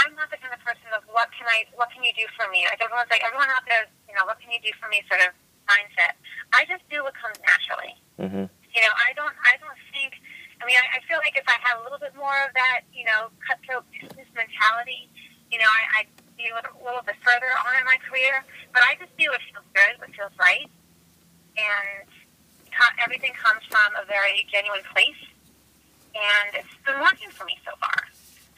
I'm 0.02 0.18
not 0.18 0.34
the 0.34 0.42
kind 0.42 0.50
of 0.50 0.58
person 0.66 0.90
of 0.98 1.06
what 1.14 1.30
can 1.30 1.46
I, 1.46 1.70
what 1.78 1.94
can 1.94 2.02
you 2.02 2.10
do 2.18 2.26
for 2.34 2.50
me? 2.50 2.66
Like 2.66 2.82
everyone's 2.82 3.14
like, 3.14 3.22
everyone 3.22 3.54
out 3.54 3.70
there, 3.70 3.86
you 4.10 4.18
know, 4.18 4.26
what 4.26 4.42
can 4.42 4.50
you 4.50 4.58
do 4.58 4.74
for 4.82 4.90
me? 4.90 5.06
Sort 5.06 5.22
of 5.22 5.38
mindset. 5.70 6.18
I 6.58 6.66
just 6.66 6.82
do 6.90 7.06
what 7.06 7.14
comes 7.14 7.38
naturally. 7.46 7.94
Mm-hmm. 8.18 8.50
You 8.50 8.82
know, 8.82 8.94
I 8.98 9.14
don't, 9.14 9.36
I 9.46 9.62
don't 9.62 9.78
think. 9.94 10.18
I 10.58 10.66
mean, 10.66 10.76
I, 10.76 10.98
I 10.98 11.00
feel 11.06 11.22
like 11.22 11.38
if 11.38 11.46
I 11.46 11.56
had 11.62 11.78
a 11.78 11.82
little 11.86 12.02
bit 12.02 12.18
more 12.18 12.36
of 12.44 12.52
that, 12.58 12.84
you 12.92 13.06
know, 13.06 13.30
cutthroat 13.46 13.86
business 13.94 14.28
mentality, 14.34 15.08
you 15.54 15.62
know, 15.62 15.70
I, 15.70 16.04
I'd 16.04 16.12
be 16.34 16.50
a 16.50 16.56
little, 16.58 16.74
little 16.82 17.06
bit 17.06 17.16
further 17.22 17.48
on 17.64 17.78
in 17.78 17.86
my 17.86 18.02
career. 18.02 18.42
But 18.74 18.82
I 18.84 18.98
just 18.98 19.14
do 19.22 19.30
what 19.30 19.40
feels 19.46 19.70
good, 19.78 19.94
what 20.02 20.12
feels 20.18 20.34
right, 20.42 20.68
and 21.56 22.10
everything 23.00 23.32
comes 23.38 23.62
from 23.70 23.94
a 23.96 24.04
very 24.10 24.48
genuine 24.52 24.84
place, 24.92 25.22
and 26.16 26.50
it's 26.58 26.76
been 26.86 27.00
working 27.02 27.30
for 27.30 27.46
me 27.46 27.58
so 27.66 27.74
far. 27.78 28.10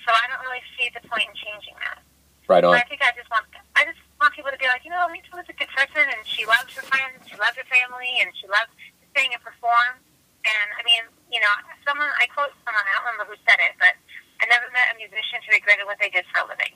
So 0.05 0.09
I 0.09 0.25
don't 0.31 0.41
really 0.41 0.63
see 0.77 0.89
the 0.91 1.03
point 1.07 1.29
in 1.29 1.35
changing 1.37 1.77
that. 1.79 2.01
Right 2.49 2.65
on. 2.65 2.73
But 2.73 2.83
I 2.83 2.87
think 2.89 3.01
I 3.05 3.13
just 3.13 3.29
want 3.29 3.47
I 3.77 3.85
just 3.85 4.01
want 4.19 4.33
people 4.33 4.51
to 4.51 4.59
be 4.59 4.67
like, 4.67 4.83
you 4.83 4.91
know, 4.91 5.07
Lisa 5.07 5.31
was 5.33 5.47
a 5.47 5.55
good 5.55 5.71
person, 5.71 6.03
and 6.03 6.21
she 6.25 6.43
loves 6.43 6.73
her 6.75 6.83
friends, 6.83 7.23
she 7.29 7.37
loves 7.37 7.55
her 7.55 7.67
family, 7.69 8.19
and 8.19 8.33
she 8.35 8.49
loves 8.49 8.71
to 8.75 9.05
sing 9.15 9.31
and 9.31 9.41
perform. 9.41 10.01
And 10.41 10.67
I 10.73 10.81
mean, 10.83 11.05
you 11.29 11.39
know, 11.39 11.53
someone 11.85 12.09
I 12.17 12.25
quote 12.27 12.51
someone 12.65 12.81
I 12.81 12.91
don't 12.97 13.07
remember 13.13 13.29
who 13.31 13.37
said 13.45 13.61
it, 13.61 13.77
but 13.77 13.93
I 14.41 14.49
never 14.49 14.67
met 14.73 14.91
a 14.91 14.95
musician 14.97 15.39
who 15.45 15.53
regretted 15.53 15.85
what 15.85 16.01
they 16.01 16.09
did 16.09 16.25
for 16.33 16.43
a 16.43 16.47
living. 16.49 16.73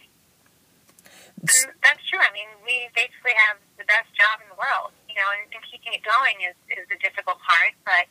And 1.46 1.76
that's 1.84 2.02
true. 2.08 2.22
I 2.22 2.32
mean, 2.32 2.48
we 2.64 2.90
basically 2.96 3.36
have 3.50 3.60
the 3.78 3.86
best 3.86 4.10
job 4.16 4.42
in 4.42 4.48
the 4.50 4.58
world, 4.58 4.96
you 5.06 5.18
know, 5.18 5.28
and, 5.36 5.46
and 5.54 5.62
keeping 5.66 5.94
it 5.94 6.02
going 6.06 6.40
is 6.46 6.58
is 6.72 6.86
the 6.88 6.98
difficult 7.02 7.42
part. 7.42 7.74
But 7.84 8.06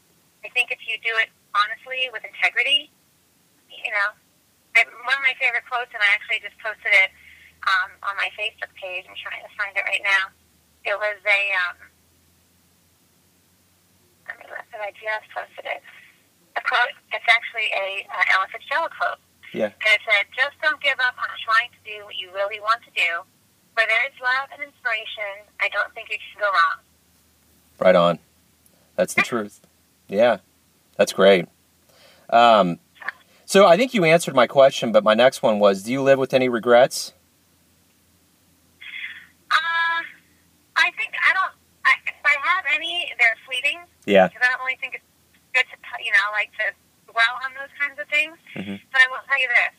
I 0.45 0.49
think 0.53 0.71
if 0.71 0.79
you 0.85 1.01
do 1.01 1.11
it 1.19 1.33
honestly 1.57 2.13
with 2.13 2.23
integrity, 2.23 2.93
you 3.73 3.91
know, 3.91 4.13
I- 4.77 4.85
one 5.09 5.17
of 5.17 5.25
my 5.25 5.35
favorite 5.41 5.65
quotes, 5.67 5.91
and 5.95 6.03
I 6.03 6.11
actually 6.13 6.41
just 6.45 6.59
posted 6.61 6.93
it 6.93 7.11
um, 7.65 7.91
on 8.05 8.15
my 8.21 8.29
Facebook 8.37 8.71
page. 8.77 9.07
I'm 9.09 9.17
trying 9.17 9.41
to 9.43 9.53
find 9.57 9.73
it 9.77 9.85
right 9.89 10.03
now. 10.05 10.29
It 10.85 10.97
was 11.01 11.17
a, 11.25 11.41
um, 11.65 11.77
let 14.29 14.37
me 14.39 14.45
look, 14.53 14.67
I 14.77 14.93
just 14.93 15.27
posted 15.33 15.65
it. 15.65 15.83
A 16.57 16.63
quote. 16.63 16.95
It's 17.11 17.27
actually 17.27 17.67
a 17.75 18.07
uh, 18.13 18.35
Ella 18.37 18.47
Fitzgerald 18.53 18.93
quote. 18.95 19.19
Yeah. 19.53 19.75
And 19.75 19.91
it 19.91 20.03
said, 20.07 20.27
"Just 20.37 20.55
don't 20.63 20.81
give 20.81 20.99
up 21.01 21.15
on 21.19 21.27
trying 21.43 21.71
to 21.75 21.81
do 21.83 22.05
what 22.05 22.15
you 22.15 22.31
really 22.33 22.61
want 22.61 22.83
to 22.87 22.91
do. 22.95 23.27
Where 23.75 23.87
there 23.89 24.07
is 24.07 24.15
love 24.23 24.51
and 24.55 24.63
inspiration, 24.63 25.51
I 25.59 25.69
don't 25.71 25.93
think 25.95 26.11
you 26.11 26.19
can 26.19 26.41
go 26.41 26.47
wrong." 26.47 26.79
Right 27.81 27.97
on. 27.97 28.19
That's 28.95 29.15
the 29.15 29.23
truth. 29.23 29.64
Yeah, 30.09 30.39
that's 30.97 31.13
great. 31.13 31.47
Um, 32.31 32.79
so 33.45 33.67
I 33.67 33.77
think 33.77 33.95
you 33.95 34.05
answered 34.05 34.35
my 34.35 34.47
question, 34.47 34.93
but 34.93 35.05
my 35.05 35.15
next 35.15 35.43
one 35.43 35.59
was: 35.59 35.83
Do 35.83 35.93
you 35.93 36.03
live 36.03 36.19
with 36.19 36.35
any 36.35 36.49
regrets? 36.49 37.13
Uh, 39.51 40.01
I 40.77 40.91
think 40.97 41.13
I 41.21 41.33
don't. 41.35 41.55
I, 41.85 41.93
if 42.07 42.25
I 42.25 42.37
have 42.43 42.65
any, 42.75 43.13
they're 43.19 43.37
fleeting. 43.47 43.81
Yeah. 44.07 44.29
because 44.29 44.43
I 44.45 44.53
don't 44.53 44.65
really 44.65 44.79
think 44.81 44.95
it's 45.01 45.05
good 45.55 45.65
to, 45.73 45.77
you 46.05 46.13
know, 46.13 46.29
like 46.33 46.53
to 46.61 46.67
dwell 47.13 47.35
on 47.45 47.53
those 47.57 47.73
kinds 47.81 47.97
of 48.01 48.09
things. 48.09 48.37
Mhm. 48.57 48.81
But 48.93 49.01
I 49.01 49.07
will 49.09 49.25
tell 49.29 49.41
you 49.41 49.49
this: 49.49 49.75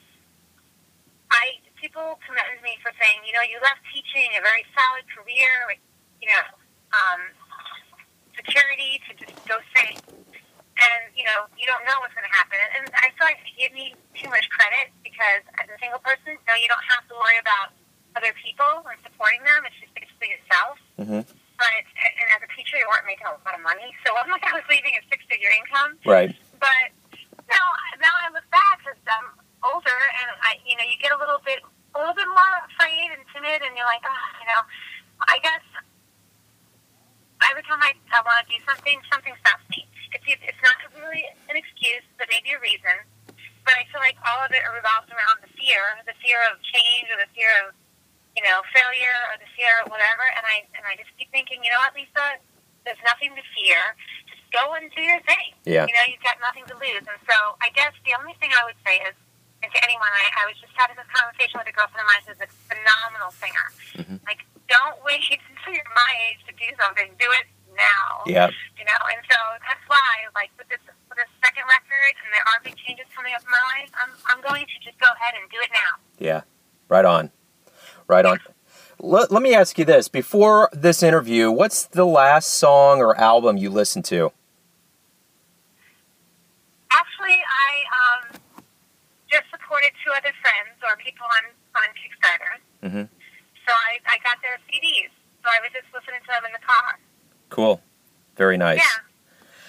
I 1.32 1.60
people 1.82 2.18
commend 2.26 2.62
me 2.64 2.78
for 2.82 2.90
saying, 2.98 3.22
you 3.26 3.34
know, 3.34 3.46
you 3.46 3.58
left 3.62 3.82
teaching 3.94 4.30
a 4.38 4.42
very 4.42 4.66
solid 4.74 5.06
career, 5.14 5.52
with, 5.70 5.78
you 6.22 6.30
know, 6.34 6.46
um, 6.98 7.22
security 8.34 8.98
to 9.06 9.12
just 9.22 9.38
go 9.46 9.58
sing, 9.76 10.00
and 10.80 11.02
you 11.16 11.24
know, 11.24 11.48
you 11.56 11.66
don't 11.68 11.84
know 11.88 11.96
what's 12.04 12.14
going 12.14 12.28
to 12.28 12.36
happen. 12.36 12.60
And 12.80 12.86
I 13.00 13.10
feel 13.16 13.26
like 13.28 13.40
they 13.44 13.56
give 13.56 13.74
me 13.74 13.96
too 14.16 14.28
much 14.32 14.48
credit 14.52 14.92
because 15.04 15.44
as 15.60 15.68
a 15.72 15.78
single 15.80 16.00
person, 16.04 16.36
no, 16.48 16.54
you 16.60 16.68
don't 16.68 16.84
have 16.92 17.08
to 17.08 17.16
worry 17.16 17.40
about 17.40 17.72
other 18.16 18.32
people 18.40 18.84
and 18.88 18.96
supporting 19.04 19.44
them. 19.44 19.64
It's 19.68 19.76
just 19.80 19.92
basically 19.96 20.32
yourself 20.36 20.80
Mm-hmm. 20.96 21.28
but 21.60 21.76
and 22.00 22.28
as 22.32 22.40
a 22.40 22.48
teacher, 22.56 22.80
you 22.80 22.88
weren't 22.88 23.04
making 23.04 23.28
a 23.28 23.36
lot 23.44 23.52
of 23.52 23.60
money, 23.60 23.92
so 24.04 24.16
it 24.16 24.16
wasn't 24.16 24.32
like 24.40 24.48
I 24.52 24.56
was 24.56 24.64
leaving 24.72 24.96
a 24.96 25.04
six-figure 25.12 25.52
income. 25.60 26.00
Right. 26.08 26.32
But 26.56 26.88
now, 27.52 27.66
now 28.00 28.16
I 28.24 28.32
look 28.32 28.48
back 28.48 28.80
as 28.88 28.96
I'm 29.04 29.28
older, 29.60 29.92
and 30.24 30.30
I, 30.40 30.56
you 30.64 30.80
know, 30.80 30.88
you 30.88 30.96
get 31.04 31.12
a 31.12 31.20
little 31.20 31.44
bit, 31.44 31.60
a 31.94 31.98
little 32.00 32.16
bit 32.16 32.32
more 32.32 32.54
afraid 32.72 33.12
and 33.12 33.20
timid, 33.36 33.60
and 33.60 33.76
you're 33.76 33.88
like, 33.92 34.08
oh, 34.08 34.24
you 34.40 34.48
know, 34.48 34.62
I 35.28 35.36
guess 35.44 35.64
every 37.52 37.64
time 37.68 37.82
I, 37.84 37.92
I 38.16 38.24
want 38.24 38.40
to 38.40 38.48
do 38.48 38.60
something, 38.66 38.98
something 39.12 39.36
stops 39.44 39.64
me. 39.70 39.85
It's 40.16 40.24
it's 40.28 40.62
not 40.64 40.80
really 40.96 41.28
an 41.52 41.60
excuse, 41.60 42.04
but 42.18 42.32
maybe 42.32 42.56
a 42.56 42.60
reason. 42.64 42.96
But 43.68 43.76
I 43.76 43.84
feel 43.92 44.00
like 44.00 44.16
all 44.24 44.40
of 44.46 44.54
it 44.54 44.62
revolves 44.64 45.10
around 45.12 45.42
the 45.44 45.52
fear, 45.60 45.82
the 46.06 46.16
fear 46.24 46.38
of 46.54 46.62
change, 46.64 47.10
or 47.12 47.18
the 47.20 47.28
fear 47.36 47.50
of 47.68 47.76
you 48.36 48.44
know, 48.44 48.60
failure 48.76 49.16
or 49.32 49.40
the 49.40 49.48
fear 49.56 49.72
or 49.84 49.88
whatever. 49.92 50.24
And 50.36 50.44
I 50.44 50.64
and 50.76 50.84
I 50.88 50.96
just 51.00 51.12
keep 51.16 51.32
thinking, 51.32 51.64
you 51.64 51.72
know 51.72 51.80
what, 51.84 51.96
Lisa, 51.96 52.40
there's 52.84 53.00
nothing 53.08 53.32
to 53.36 53.44
fear. 53.56 53.80
Just 54.28 54.44
go 54.52 54.76
and 54.76 54.92
do 54.92 55.02
your 55.04 55.24
thing. 55.24 55.56
Yeah. 55.64 55.88
You 55.88 55.96
know, 55.96 56.06
you've 56.08 56.24
got 56.24 56.36
nothing 56.44 56.68
to 56.68 56.76
lose. 56.76 57.04
And 57.08 57.20
so 57.28 57.38
I 57.64 57.72
guess 57.76 57.96
the 58.04 58.12
only 58.20 58.36
thing 58.44 58.52
I 58.52 58.64
would 58.68 58.76
say 58.84 59.00
is, 59.08 59.16
and 59.64 59.72
to 59.72 59.80
anyone, 59.88 60.12
I, 60.12 60.44
I 60.44 60.52
was 60.52 60.60
just 60.60 60.76
having 60.76 61.00
this 61.00 61.08
conversation 61.16 61.64
with 61.64 61.72
a 61.72 61.76
girlfriend 61.76 62.04
of 62.04 62.10
mine 62.12 62.24
who's 62.28 62.42
a 62.44 62.50
phenomenal 62.68 63.32
singer. 63.40 63.68
Mhm. 64.04 64.20
Like, 64.28 64.44
don't 64.68 65.00
wait 65.08 65.24
until 65.32 65.72
you're 65.72 65.96
my 65.96 66.12
age 66.28 66.44
to 66.46 66.54
do 66.60 66.68
something. 66.76 67.16
Do 67.16 67.32
it 67.40 67.48
now. 67.76 68.24
Yeah. 68.26 68.48
You 68.80 68.86
know, 68.86 69.02
and 69.12 69.22
so 69.30 69.38
that's 69.64 69.84
why, 69.88 70.12
like, 70.34 70.52
with 70.58 70.68
this 70.70 70.82
with 71.10 71.18
this 71.18 71.32
second 71.44 71.64
record, 71.68 72.14
and 72.24 72.30
there 72.34 72.46
are 72.50 72.60
big 72.64 72.76
changes 72.82 73.06
coming 73.16 73.34
up 73.36 73.42
in 73.44 73.52
my 73.52 73.64
life, 73.78 73.92
I'm 73.96 74.12
I'm 74.28 74.42
going 74.42 74.66
to 74.66 74.78
just 74.84 74.98
go 75.00 75.08
ahead 75.14 75.34
and 75.40 75.50
do 75.52 75.58
it 75.62 75.70
now. 75.72 75.92
Yeah, 76.20 76.42
right 76.90 77.06
on. 77.06 77.32
Right 78.08 78.26
on. 78.26 78.40
Let, 79.00 79.32
let 79.32 79.42
me 79.44 79.54
ask 79.54 79.78
you 79.78 79.84
this. 79.86 80.08
Before 80.08 80.70
this 80.72 81.04
interview, 81.04 81.52
what's 81.52 81.86
the 81.86 82.06
last 82.06 82.54
song 82.56 83.02
or 83.02 83.16
album 83.20 83.58
you 83.58 83.70
listened 83.70 84.06
to? 84.06 84.32
Actually, 86.92 87.36
I 87.44 87.72
um, 88.00 88.40
just 89.28 89.46
supported 89.52 89.92
two 90.06 90.12
other 90.16 90.32
friends 90.40 90.80
or 90.88 90.96
people 90.98 91.28
on, 91.28 91.44
on 91.84 91.88
Kickstarter. 91.98 92.54
Mhm. 92.88 93.10
So 93.68 93.72
I, 93.74 94.00
I 94.08 94.16
got 94.24 94.38
their 94.42 94.56
CDs. 94.72 95.12
So 95.44 95.50
I 95.52 95.60
was 95.62 95.74
just 95.76 95.90
listening 95.94 96.22
to 96.22 96.32
them 96.32 96.46
in 96.46 96.54
the 96.54 96.64
car. 96.64 96.98
Cool. 97.50 97.82
Very 98.38 98.58
nice. 98.58 98.80
Yeah. 98.84 99.02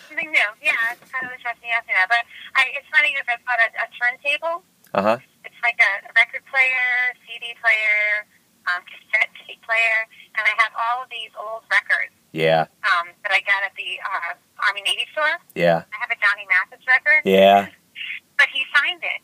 Something 0.09 0.31
new. 0.33 0.51
Yeah, 0.65 0.75
it's 0.97 1.07
kind 1.13 1.27
of 1.27 1.33
interesting 1.33 1.71
asking 1.77 1.95
that. 1.95 2.09
But 2.09 2.25
I, 2.57 2.73
it's 2.75 2.89
funny 2.91 3.15
if 3.15 3.27
I 3.29 3.37
bought 3.47 3.61
a, 3.63 3.69
a 3.85 3.87
turntable. 3.95 4.65
Uh 4.95 5.03
huh. 5.03 5.19
It's 5.45 5.61
like 5.63 5.79
a 5.79 5.93
record 6.17 6.43
player, 6.51 7.15
CD 7.29 7.53
player, 7.63 8.27
um, 8.67 8.83
cassette 8.89 9.31
tape 9.47 9.61
player, 9.63 9.99
and 10.35 10.43
I 10.43 10.55
have 10.59 10.73
all 10.75 11.05
of 11.07 11.09
these 11.13 11.31
old 11.39 11.63
records 11.71 12.11
Yeah. 12.35 12.67
um, 12.83 13.13
that 13.23 13.31
I 13.31 13.39
got 13.47 13.63
at 13.63 13.75
the 13.79 14.01
uh, 14.03 14.35
Army 14.67 14.83
Navy 14.83 15.07
store. 15.15 15.37
Yeah. 15.55 15.87
I 15.95 15.97
have 16.03 16.11
a 16.11 16.19
Johnny 16.19 16.49
Mathis 16.51 16.83
record. 16.89 17.23
Yeah. 17.29 17.71
but 18.41 18.49
he 18.51 18.67
signed 18.75 19.05
it 19.07 19.21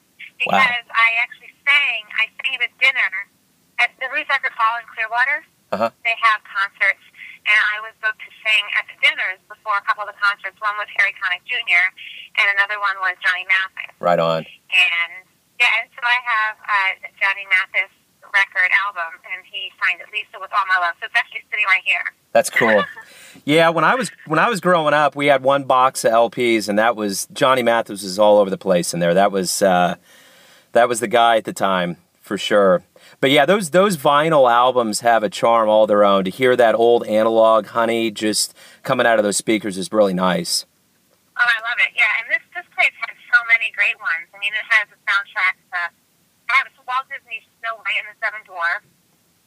Wow. 0.47 0.59
because 0.62 0.87
I 0.95 1.09
actually 1.23 1.51
sang. 1.67 2.03
I 2.21 2.27
sang 2.43 2.59
at 2.62 2.71
dinner 2.79 3.11
at 3.83 3.91
the 3.99 4.07
Ruth 4.15 4.29
Eckerd 4.31 4.55
Hall 4.55 4.79
in 4.79 4.87
Clearwater. 4.95 5.43
Uh-huh. 5.73 5.89
They 6.05 6.17
have 6.21 6.45
concerts, 6.45 7.01
and 7.49 7.61
I 7.73 7.81
was 7.81 7.97
booked 8.05 8.21
to 8.21 8.31
sing 8.45 8.65
at 8.77 8.85
the 8.93 8.97
dinners 9.01 9.41
before 9.49 9.81
a 9.81 9.85
couple 9.89 10.05
of 10.05 10.13
the 10.13 10.19
concerts. 10.21 10.55
One 10.61 10.77
was 10.77 10.89
Harry 11.01 11.17
Connick 11.17 11.43
Jr., 11.49 11.89
and 12.37 12.47
another 12.61 12.77
one 12.77 12.97
was 13.01 13.17
Johnny 13.25 13.49
Mathis. 13.49 13.93
Right 13.97 14.21
on. 14.21 14.45
And 14.45 15.13
yeah, 15.57 15.81
and 15.81 15.89
so 15.97 16.01
I 16.05 16.19
have 16.21 16.55
uh, 16.61 17.09
a 17.09 17.11
Johnny 17.17 17.49
Mathis 17.49 17.93
record 18.33 18.71
album, 18.85 19.21
and 19.33 19.45
he 19.49 19.71
signed 19.81 20.01
it, 20.01 20.09
Lisa 20.13 20.41
with 20.41 20.51
All 20.53 20.67
My 20.69 20.85
Love. 20.85 20.95
So 21.01 21.07
it's 21.07 21.15
actually 21.17 21.43
sitting 21.51 21.67
right 21.67 21.85
here. 21.85 22.05
That's 22.33 22.51
cool. 22.51 22.85
Yeah, 23.47 23.71
when 23.71 23.83
I 23.83 23.95
was 23.95 24.11
when 24.27 24.39
I 24.39 24.51
was 24.51 24.61
growing 24.61 24.93
up, 24.93 25.17
we 25.17 25.27
had 25.27 25.43
one 25.43 25.65
box 25.65 26.05
of 26.05 26.13
LPs, 26.13 26.69
and 26.69 26.79
that 26.79 26.97
was 26.97 27.27
Johnny 27.33 27.63
Mathis 27.63 28.03
was 28.03 28.19
all 28.19 28.39
over 28.39 28.51
the 28.51 28.59
place 28.59 28.93
in 28.93 29.01
there. 29.01 29.15
That 29.15 29.33
was 29.33 29.63
uh, 29.63 29.97
that 30.73 30.87
was 30.87 31.01
the 31.01 31.09
guy 31.09 31.39
at 31.39 31.45
the 31.45 31.55
time 31.55 31.97
for 32.21 32.37
sure. 32.37 32.85
But 33.23 33.31
yeah, 33.31 33.47
those 33.47 33.71
those 33.71 33.95
vinyl 33.97 34.51
albums 34.51 34.99
have 35.07 35.23
a 35.23 35.31
charm 35.31 35.71
all 35.71 35.87
their 35.87 36.03
own. 36.03 36.27
To 36.27 36.31
hear 36.35 36.59
that 36.59 36.75
old 36.75 37.07
analog 37.07 37.71
honey 37.71 38.11
just 38.11 38.51
coming 38.83 39.07
out 39.07 39.23
of 39.23 39.23
those 39.23 39.39
speakers 39.39 39.79
is 39.79 39.95
really 39.95 40.13
nice. 40.13 40.67
Oh, 41.39 41.47
I 41.47 41.63
love 41.63 41.79
it. 41.87 41.95
Yeah, 41.95 42.11
and 42.19 42.27
this 42.35 42.43
this 42.51 42.67
place 42.75 42.91
has 43.07 43.15
so 43.31 43.39
many 43.47 43.71
great 43.79 43.95
ones. 44.03 44.27
I 44.35 44.43
mean, 44.43 44.51
it 44.51 44.67
has 44.75 44.91
a 44.91 44.99
soundtrack 45.07 45.55
to 45.71 45.95
I 46.51 46.67
have 46.67 46.67
Walt 46.83 47.07
Disney's 47.15 47.47
Snow 47.63 47.79
White 47.87 47.95
and 48.03 48.11
the 48.11 48.19
Seven 48.19 48.43
Dwarfs. 48.43 48.91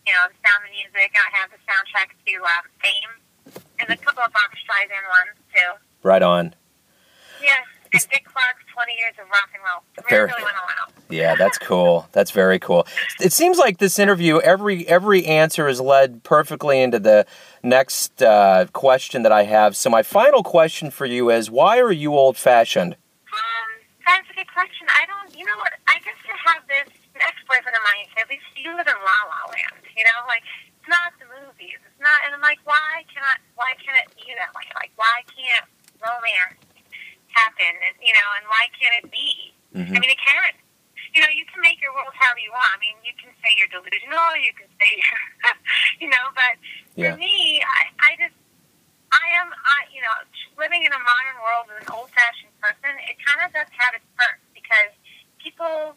You 0.08 0.16
know, 0.16 0.32
the 0.32 0.40
Sound 0.40 0.64
of 0.64 0.72
Music. 0.72 1.12
I 1.12 1.28
have 1.36 1.52
the 1.52 1.60
soundtrack 1.68 2.16
to 2.16 2.34
um, 2.48 2.64
Fame, 2.80 3.12
and 3.84 3.92
a 3.92 4.00
couple 4.00 4.24
of 4.24 4.32
Barbra 4.32 4.56
Streisand 4.56 5.04
ones 5.04 5.36
too. 5.52 5.72
Right 6.00 6.24
on. 6.24 6.56
Yeah, 7.44 7.60
and 8.04 8.12
Dick 8.12 8.26
Clark's 8.26 8.64
Twenty 8.74 8.94
Years 9.00 9.16
of 9.22 9.30
Rock 9.30 9.50
and 9.54 9.64
Roll. 9.64 9.82
Really, 10.12 10.32
really 10.32 10.44
went 10.44 10.56
all 10.58 10.70
out. 10.82 10.92
Yeah, 11.10 11.36
that's 11.36 11.58
cool. 11.58 12.08
That's 12.12 12.32
very 12.32 12.60
cool. 12.60 12.88
It 13.22 13.32
seems 13.32 13.58
like 13.58 13.78
this 13.78 14.00
interview, 14.00 14.40
every 14.40 14.88
every 14.88 15.26
answer 15.26 15.68
is 15.68 15.80
led 15.80 16.24
perfectly 16.24 16.82
into 16.82 17.00
the 17.00 17.26
next 17.64 18.22
uh, 18.22 18.66
question 18.74 19.24
that 19.24 19.32
I 19.32 19.44
have. 19.44 19.78
So 19.78 19.90
my 19.90 20.04
final 20.04 20.44
question 20.44 20.92
for 20.92 21.06
you 21.06 21.30
is, 21.30 21.50
why 21.50 21.80
are 21.80 21.92
you 21.92 22.14
old 22.14 22.38
fashioned? 22.38 22.94
Um, 22.96 23.70
that's 24.06 24.30
a 24.30 24.36
good 24.36 24.52
question. 24.52 24.88
I 24.90 25.06
don't. 25.06 25.38
You 25.38 25.46
know 25.46 25.58
what? 25.58 25.74
I 25.88 26.00
guess 26.00 26.18
I 26.26 26.52
have 26.54 26.64
this 26.68 26.90
ex-boyfriend 27.16 27.76
of 27.76 27.84
mine. 27.84 28.08
At 28.20 28.30
least 28.30 28.44
you 28.56 28.76
live 28.76 28.88
in 28.88 28.98
La 28.98 29.20
La 29.30 29.52
Land. 29.52 29.84
You 29.96 30.04
know, 30.04 30.20
like 30.28 30.44
it's 30.80 30.90
not 30.90 31.14
the 31.20 31.26
movies. 31.32 31.80
It's 31.80 32.02
not. 32.02 32.20
And 32.26 32.36
I'm 32.36 32.42
like, 32.42 32.60
why 32.66 33.06
cannot? 33.14 33.40
Why 33.56 33.72
can't 33.80 33.98
it 34.04 34.12
be 34.18 34.34
that 34.36 34.52
way? 34.54 34.68
Like, 34.76 34.92
why 34.98 35.24
can't 35.32 35.70
romance 36.02 36.60
happen? 37.36 37.72
And 37.86 37.96
you 38.02 38.16
know, 38.16 38.28
and 38.40 38.46
why 38.48 38.64
can't 38.80 38.96
it 39.04 39.08
be? 39.12 39.54
Mhm. 39.76 39.92
I 39.96 39.98
mean, 40.00 40.10
it 40.12 40.20
can. 40.24 40.56
You 41.14 41.24
know, 41.24 41.32
you 41.32 41.46
can 41.48 41.64
make 41.64 41.80
your 41.80 41.96
world 41.96 42.12
however 42.16 42.40
you 42.44 42.52
want. 42.52 42.68
I 42.76 42.80
mean, 42.84 42.96
you 43.04 43.16
can 43.16 43.32
say 43.40 43.50
you're 43.56 43.72
delusional. 43.72 44.36
You 44.36 44.52
can 44.52 44.68
say, 44.80 44.92
you 46.04 46.10
know, 46.12 46.26
but 46.36 46.60
Yeah. 47.00 47.16
for 47.16 47.20
me, 47.24 47.64
I, 47.64 47.82
I 48.04 48.12
just, 48.20 48.36
I 49.16 49.24
am, 49.40 49.48
I, 49.56 49.88
you 49.96 50.04
know, 50.04 50.12
living 50.60 50.84
in 50.84 50.92
a 50.92 51.00
modern 51.00 51.38
world 51.40 51.72
as 51.72 51.88
an 51.88 51.92
old-fashioned 51.96 52.52
person, 52.60 52.92
it 53.08 53.16
kind 53.24 53.40
of 53.48 53.52
does 53.56 53.72
have 53.80 53.96
its 53.96 54.04
perks 54.20 54.44
because 54.52 54.92
people 55.40 55.96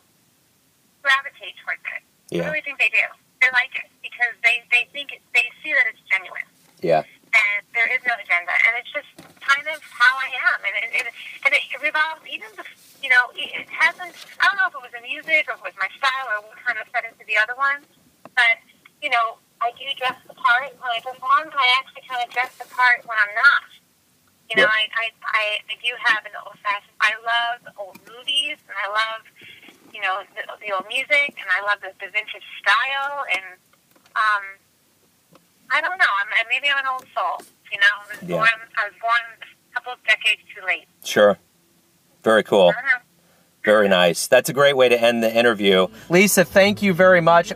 gravitate 1.02 1.54
towards 1.66 1.82
it. 1.98 2.02
I 2.38 2.46
really 2.46 2.62
think 2.62 2.78
they 2.78 2.92
do. 2.94 3.02
They 3.42 3.50
like 3.50 3.74
it 3.74 3.90
because 4.02 4.34
they, 4.46 4.62
they 4.70 4.86
think 4.94 5.10
it, 5.14 5.22
they 5.34 5.46
see 5.66 5.74
that 5.74 5.86
it's 5.90 6.02
genuine 6.10 6.46
Yeah. 6.78 7.02
and 7.34 7.60
there 7.74 7.90
is 7.90 8.02
no 8.06 8.14
agenda, 8.18 8.54
and 8.54 8.72
it's 8.78 8.90
just 8.94 9.08
kind 9.48 9.66
of 9.72 9.80
how 9.80 10.12
I 10.20 10.28
am, 10.52 10.60
and 10.68 10.74
it, 10.84 10.90
it, 10.92 11.06
and 11.48 11.52
it 11.56 11.64
revolves 11.80 12.22
even 12.28 12.52
the, 12.60 12.64
you 13.00 13.08
know, 13.08 13.32
it, 13.34 13.66
hasn't. 13.72 14.12
I 14.38 14.52
don't 14.52 14.60
know 14.60 14.68
if 14.68 14.76
it 14.76 14.84
was 14.84 14.94
the 14.94 15.04
music 15.04 15.48
or 15.48 15.56
if 15.56 15.64
it 15.64 15.72
was 15.72 15.78
my 15.80 15.90
style 15.96 16.28
or 16.36 16.44
what 16.46 16.60
kind 16.60 16.76
of 16.76 16.86
fed 16.92 17.08
into 17.08 17.24
the 17.24 17.40
other 17.40 17.56
ones, 17.56 17.88
but 18.36 18.60
you 19.02 19.10
know, 19.10 19.40
I 19.64 19.72
do 19.74 19.86
dress 19.96 20.18
the 20.28 20.36
part 20.36 20.70
when 20.78 20.90
I 20.92 21.00
perform. 21.00 21.50
I 21.56 21.68
actually 21.80 22.04
kind 22.06 22.20
of 22.22 22.28
dress 22.30 22.52
the 22.60 22.68
part 22.70 23.02
when 23.08 23.16
I'm 23.16 23.34
not. 23.34 23.66
You 24.50 24.56
know, 24.56 24.68
Yeah. 24.68 24.72
I, 24.72 24.82
I, 24.96 25.06
I, 25.24 25.44
I 25.72 25.74
do 25.82 25.92
have 26.08 26.24
an 26.26 26.32
old 26.44 26.56
fashioned. 26.64 26.96
I 27.00 27.12
love 27.20 27.60
old 27.78 27.98
movies, 28.08 28.58
and 28.68 28.76
I 28.76 28.88
love, 28.88 29.22
you 29.92 30.00
know, 30.00 30.24
the, 30.36 30.42
the 30.60 30.72
old 30.72 30.86
music, 30.88 31.36
and 31.36 31.48
I 31.52 31.60
love 31.64 31.80
the, 31.84 31.92
the 32.00 32.10
vintage 32.12 32.46
style, 32.60 33.24
and 33.28 33.46
um, 34.16 34.44
I 35.70 35.80
don't 35.80 35.98
know. 35.98 36.12
I'm, 36.20 36.28
maybe 36.48 36.68
I'm 36.70 36.80
an 36.80 36.90
old 36.90 37.06
soul. 37.14 37.44
You 37.72 37.78
know, 37.78 37.86
I 37.86 38.08
was 38.12 38.22
Yeah. 38.22 38.36
born. 38.36 38.48
I 38.76 38.84
was 38.84 38.94
born 39.00 39.20
a 39.70 39.74
couple 39.74 39.92
of 39.92 39.98
decades 40.04 40.40
too 40.54 40.64
late. 40.66 40.86
Sure. 41.04 41.38
Very 42.24 42.42
cool. 42.42 42.74
I 42.76 42.80
don't. 42.82 43.02
Very 43.64 43.88
nice. 43.88 44.26
That's 44.26 44.48
a 44.48 44.52
great 44.52 44.76
way 44.76 44.88
to 44.88 44.98
end 45.00 45.22
the 45.22 45.34
interview. 45.34 45.88
Lisa, 46.08 46.44
thank 46.44 46.80
you 46.82 46.94
very 46.94 47.20
much. 47.20 47.52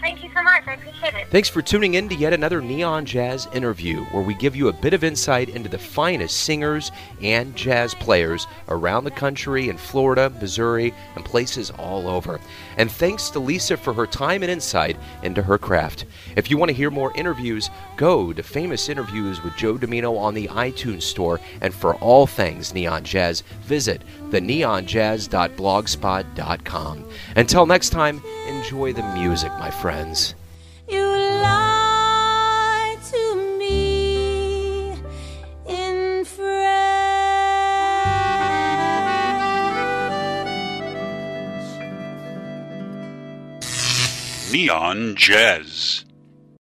Well, 0.00 0.12
thank 0.12 0.22
you 0.22 0.30
so 0.32 0.44
much. 0.44 0.62
I 0.68 0.74
appreciate 0.74 1.14
it. 1.14 1.26
Thanks 1.30 1.48
for 1.48 1.60
tuning 1.60 1.94
in 1.94 2.08
to 2.08 2.14
yet 2.14 2.32
another 2.32 2.60
Neon 2.60 3.04
Jazz 3.04 3.48
interview, 3.52 4.04
where 4.06 4.22
we 4.22 4.34
give 4.34 4.54
you 4.54 4.68
a 4.68 4.72
bit 4.72 4.94
of 4.94 5.02
insight 5.02 5.48
into 5.48 5.68
the 5.68 5.78
finest 5.78 6.42
singers 6.42 6.92
and 7.20 7.56
jazz 7.56 7.94
players 7.94 8.46
around 8.68 9.02
the 9.02 9.10
country 9.10 9.68
in 9.68 9.76
Florida, 9.76 10.30
Missouri, 10.40 10.94
and 11.16 11.24
places 11.24 11.72
all 11.72 12.06
over. 12.06 12.38
And 12.76 12.88
thanks 12.90 13.28
to 13.30 13.40
Lisa 13.40 13.76
for 13.76 13.92
her 13.92 14.06
time 14.06 14.44
and 14.44 14.52
insight 14.52 14.96
into 15.24 15.42
her 15.42 15.58
craft. 15.58 16.04
If 16.36 16.48
you 16.48 16.56
want 16.56 16.68
to 16.68 16.76
hear 16.76 16.92
more 16.92 17.12
interviews, 17.16 17.68
go 17.96 18.32
to 18.32 18.42
Famous 18.42 18.88
Interviews 18.88 19.42
with 19.42 19.56
Joe 19.56 19.74
Dimino 19.74 20.16
on 20.16 20.34
the 20.34 20.46
iTunes 20.46 21.02
Store. 21.02 21.40
And 21.60 21.74
for 21.74 21.96
all 21.96 22.28
things 22.28 22.72
Neon 22.72 23.02
Jazz, 23.02 23.42
visit 23.62 24.02
theneonjazz.blogspot.com. 24.30 27.04
Until 27.34 27.66
next 27.66 27.90
time, 27.90 28.22
enjoy 28.46 28.92
the 28.92 29.02
music, 29.14 29.50
my 29.58 29.70
friends. 29.88 30.34
You 30.86 31.00
lie 31.00 32.96
to 33.10 33.56
me 33.58 34.92
in 35.66 36.26
French. 36.26 36.52
Neon 44.52 45.16
Jazz. 45.16 46.04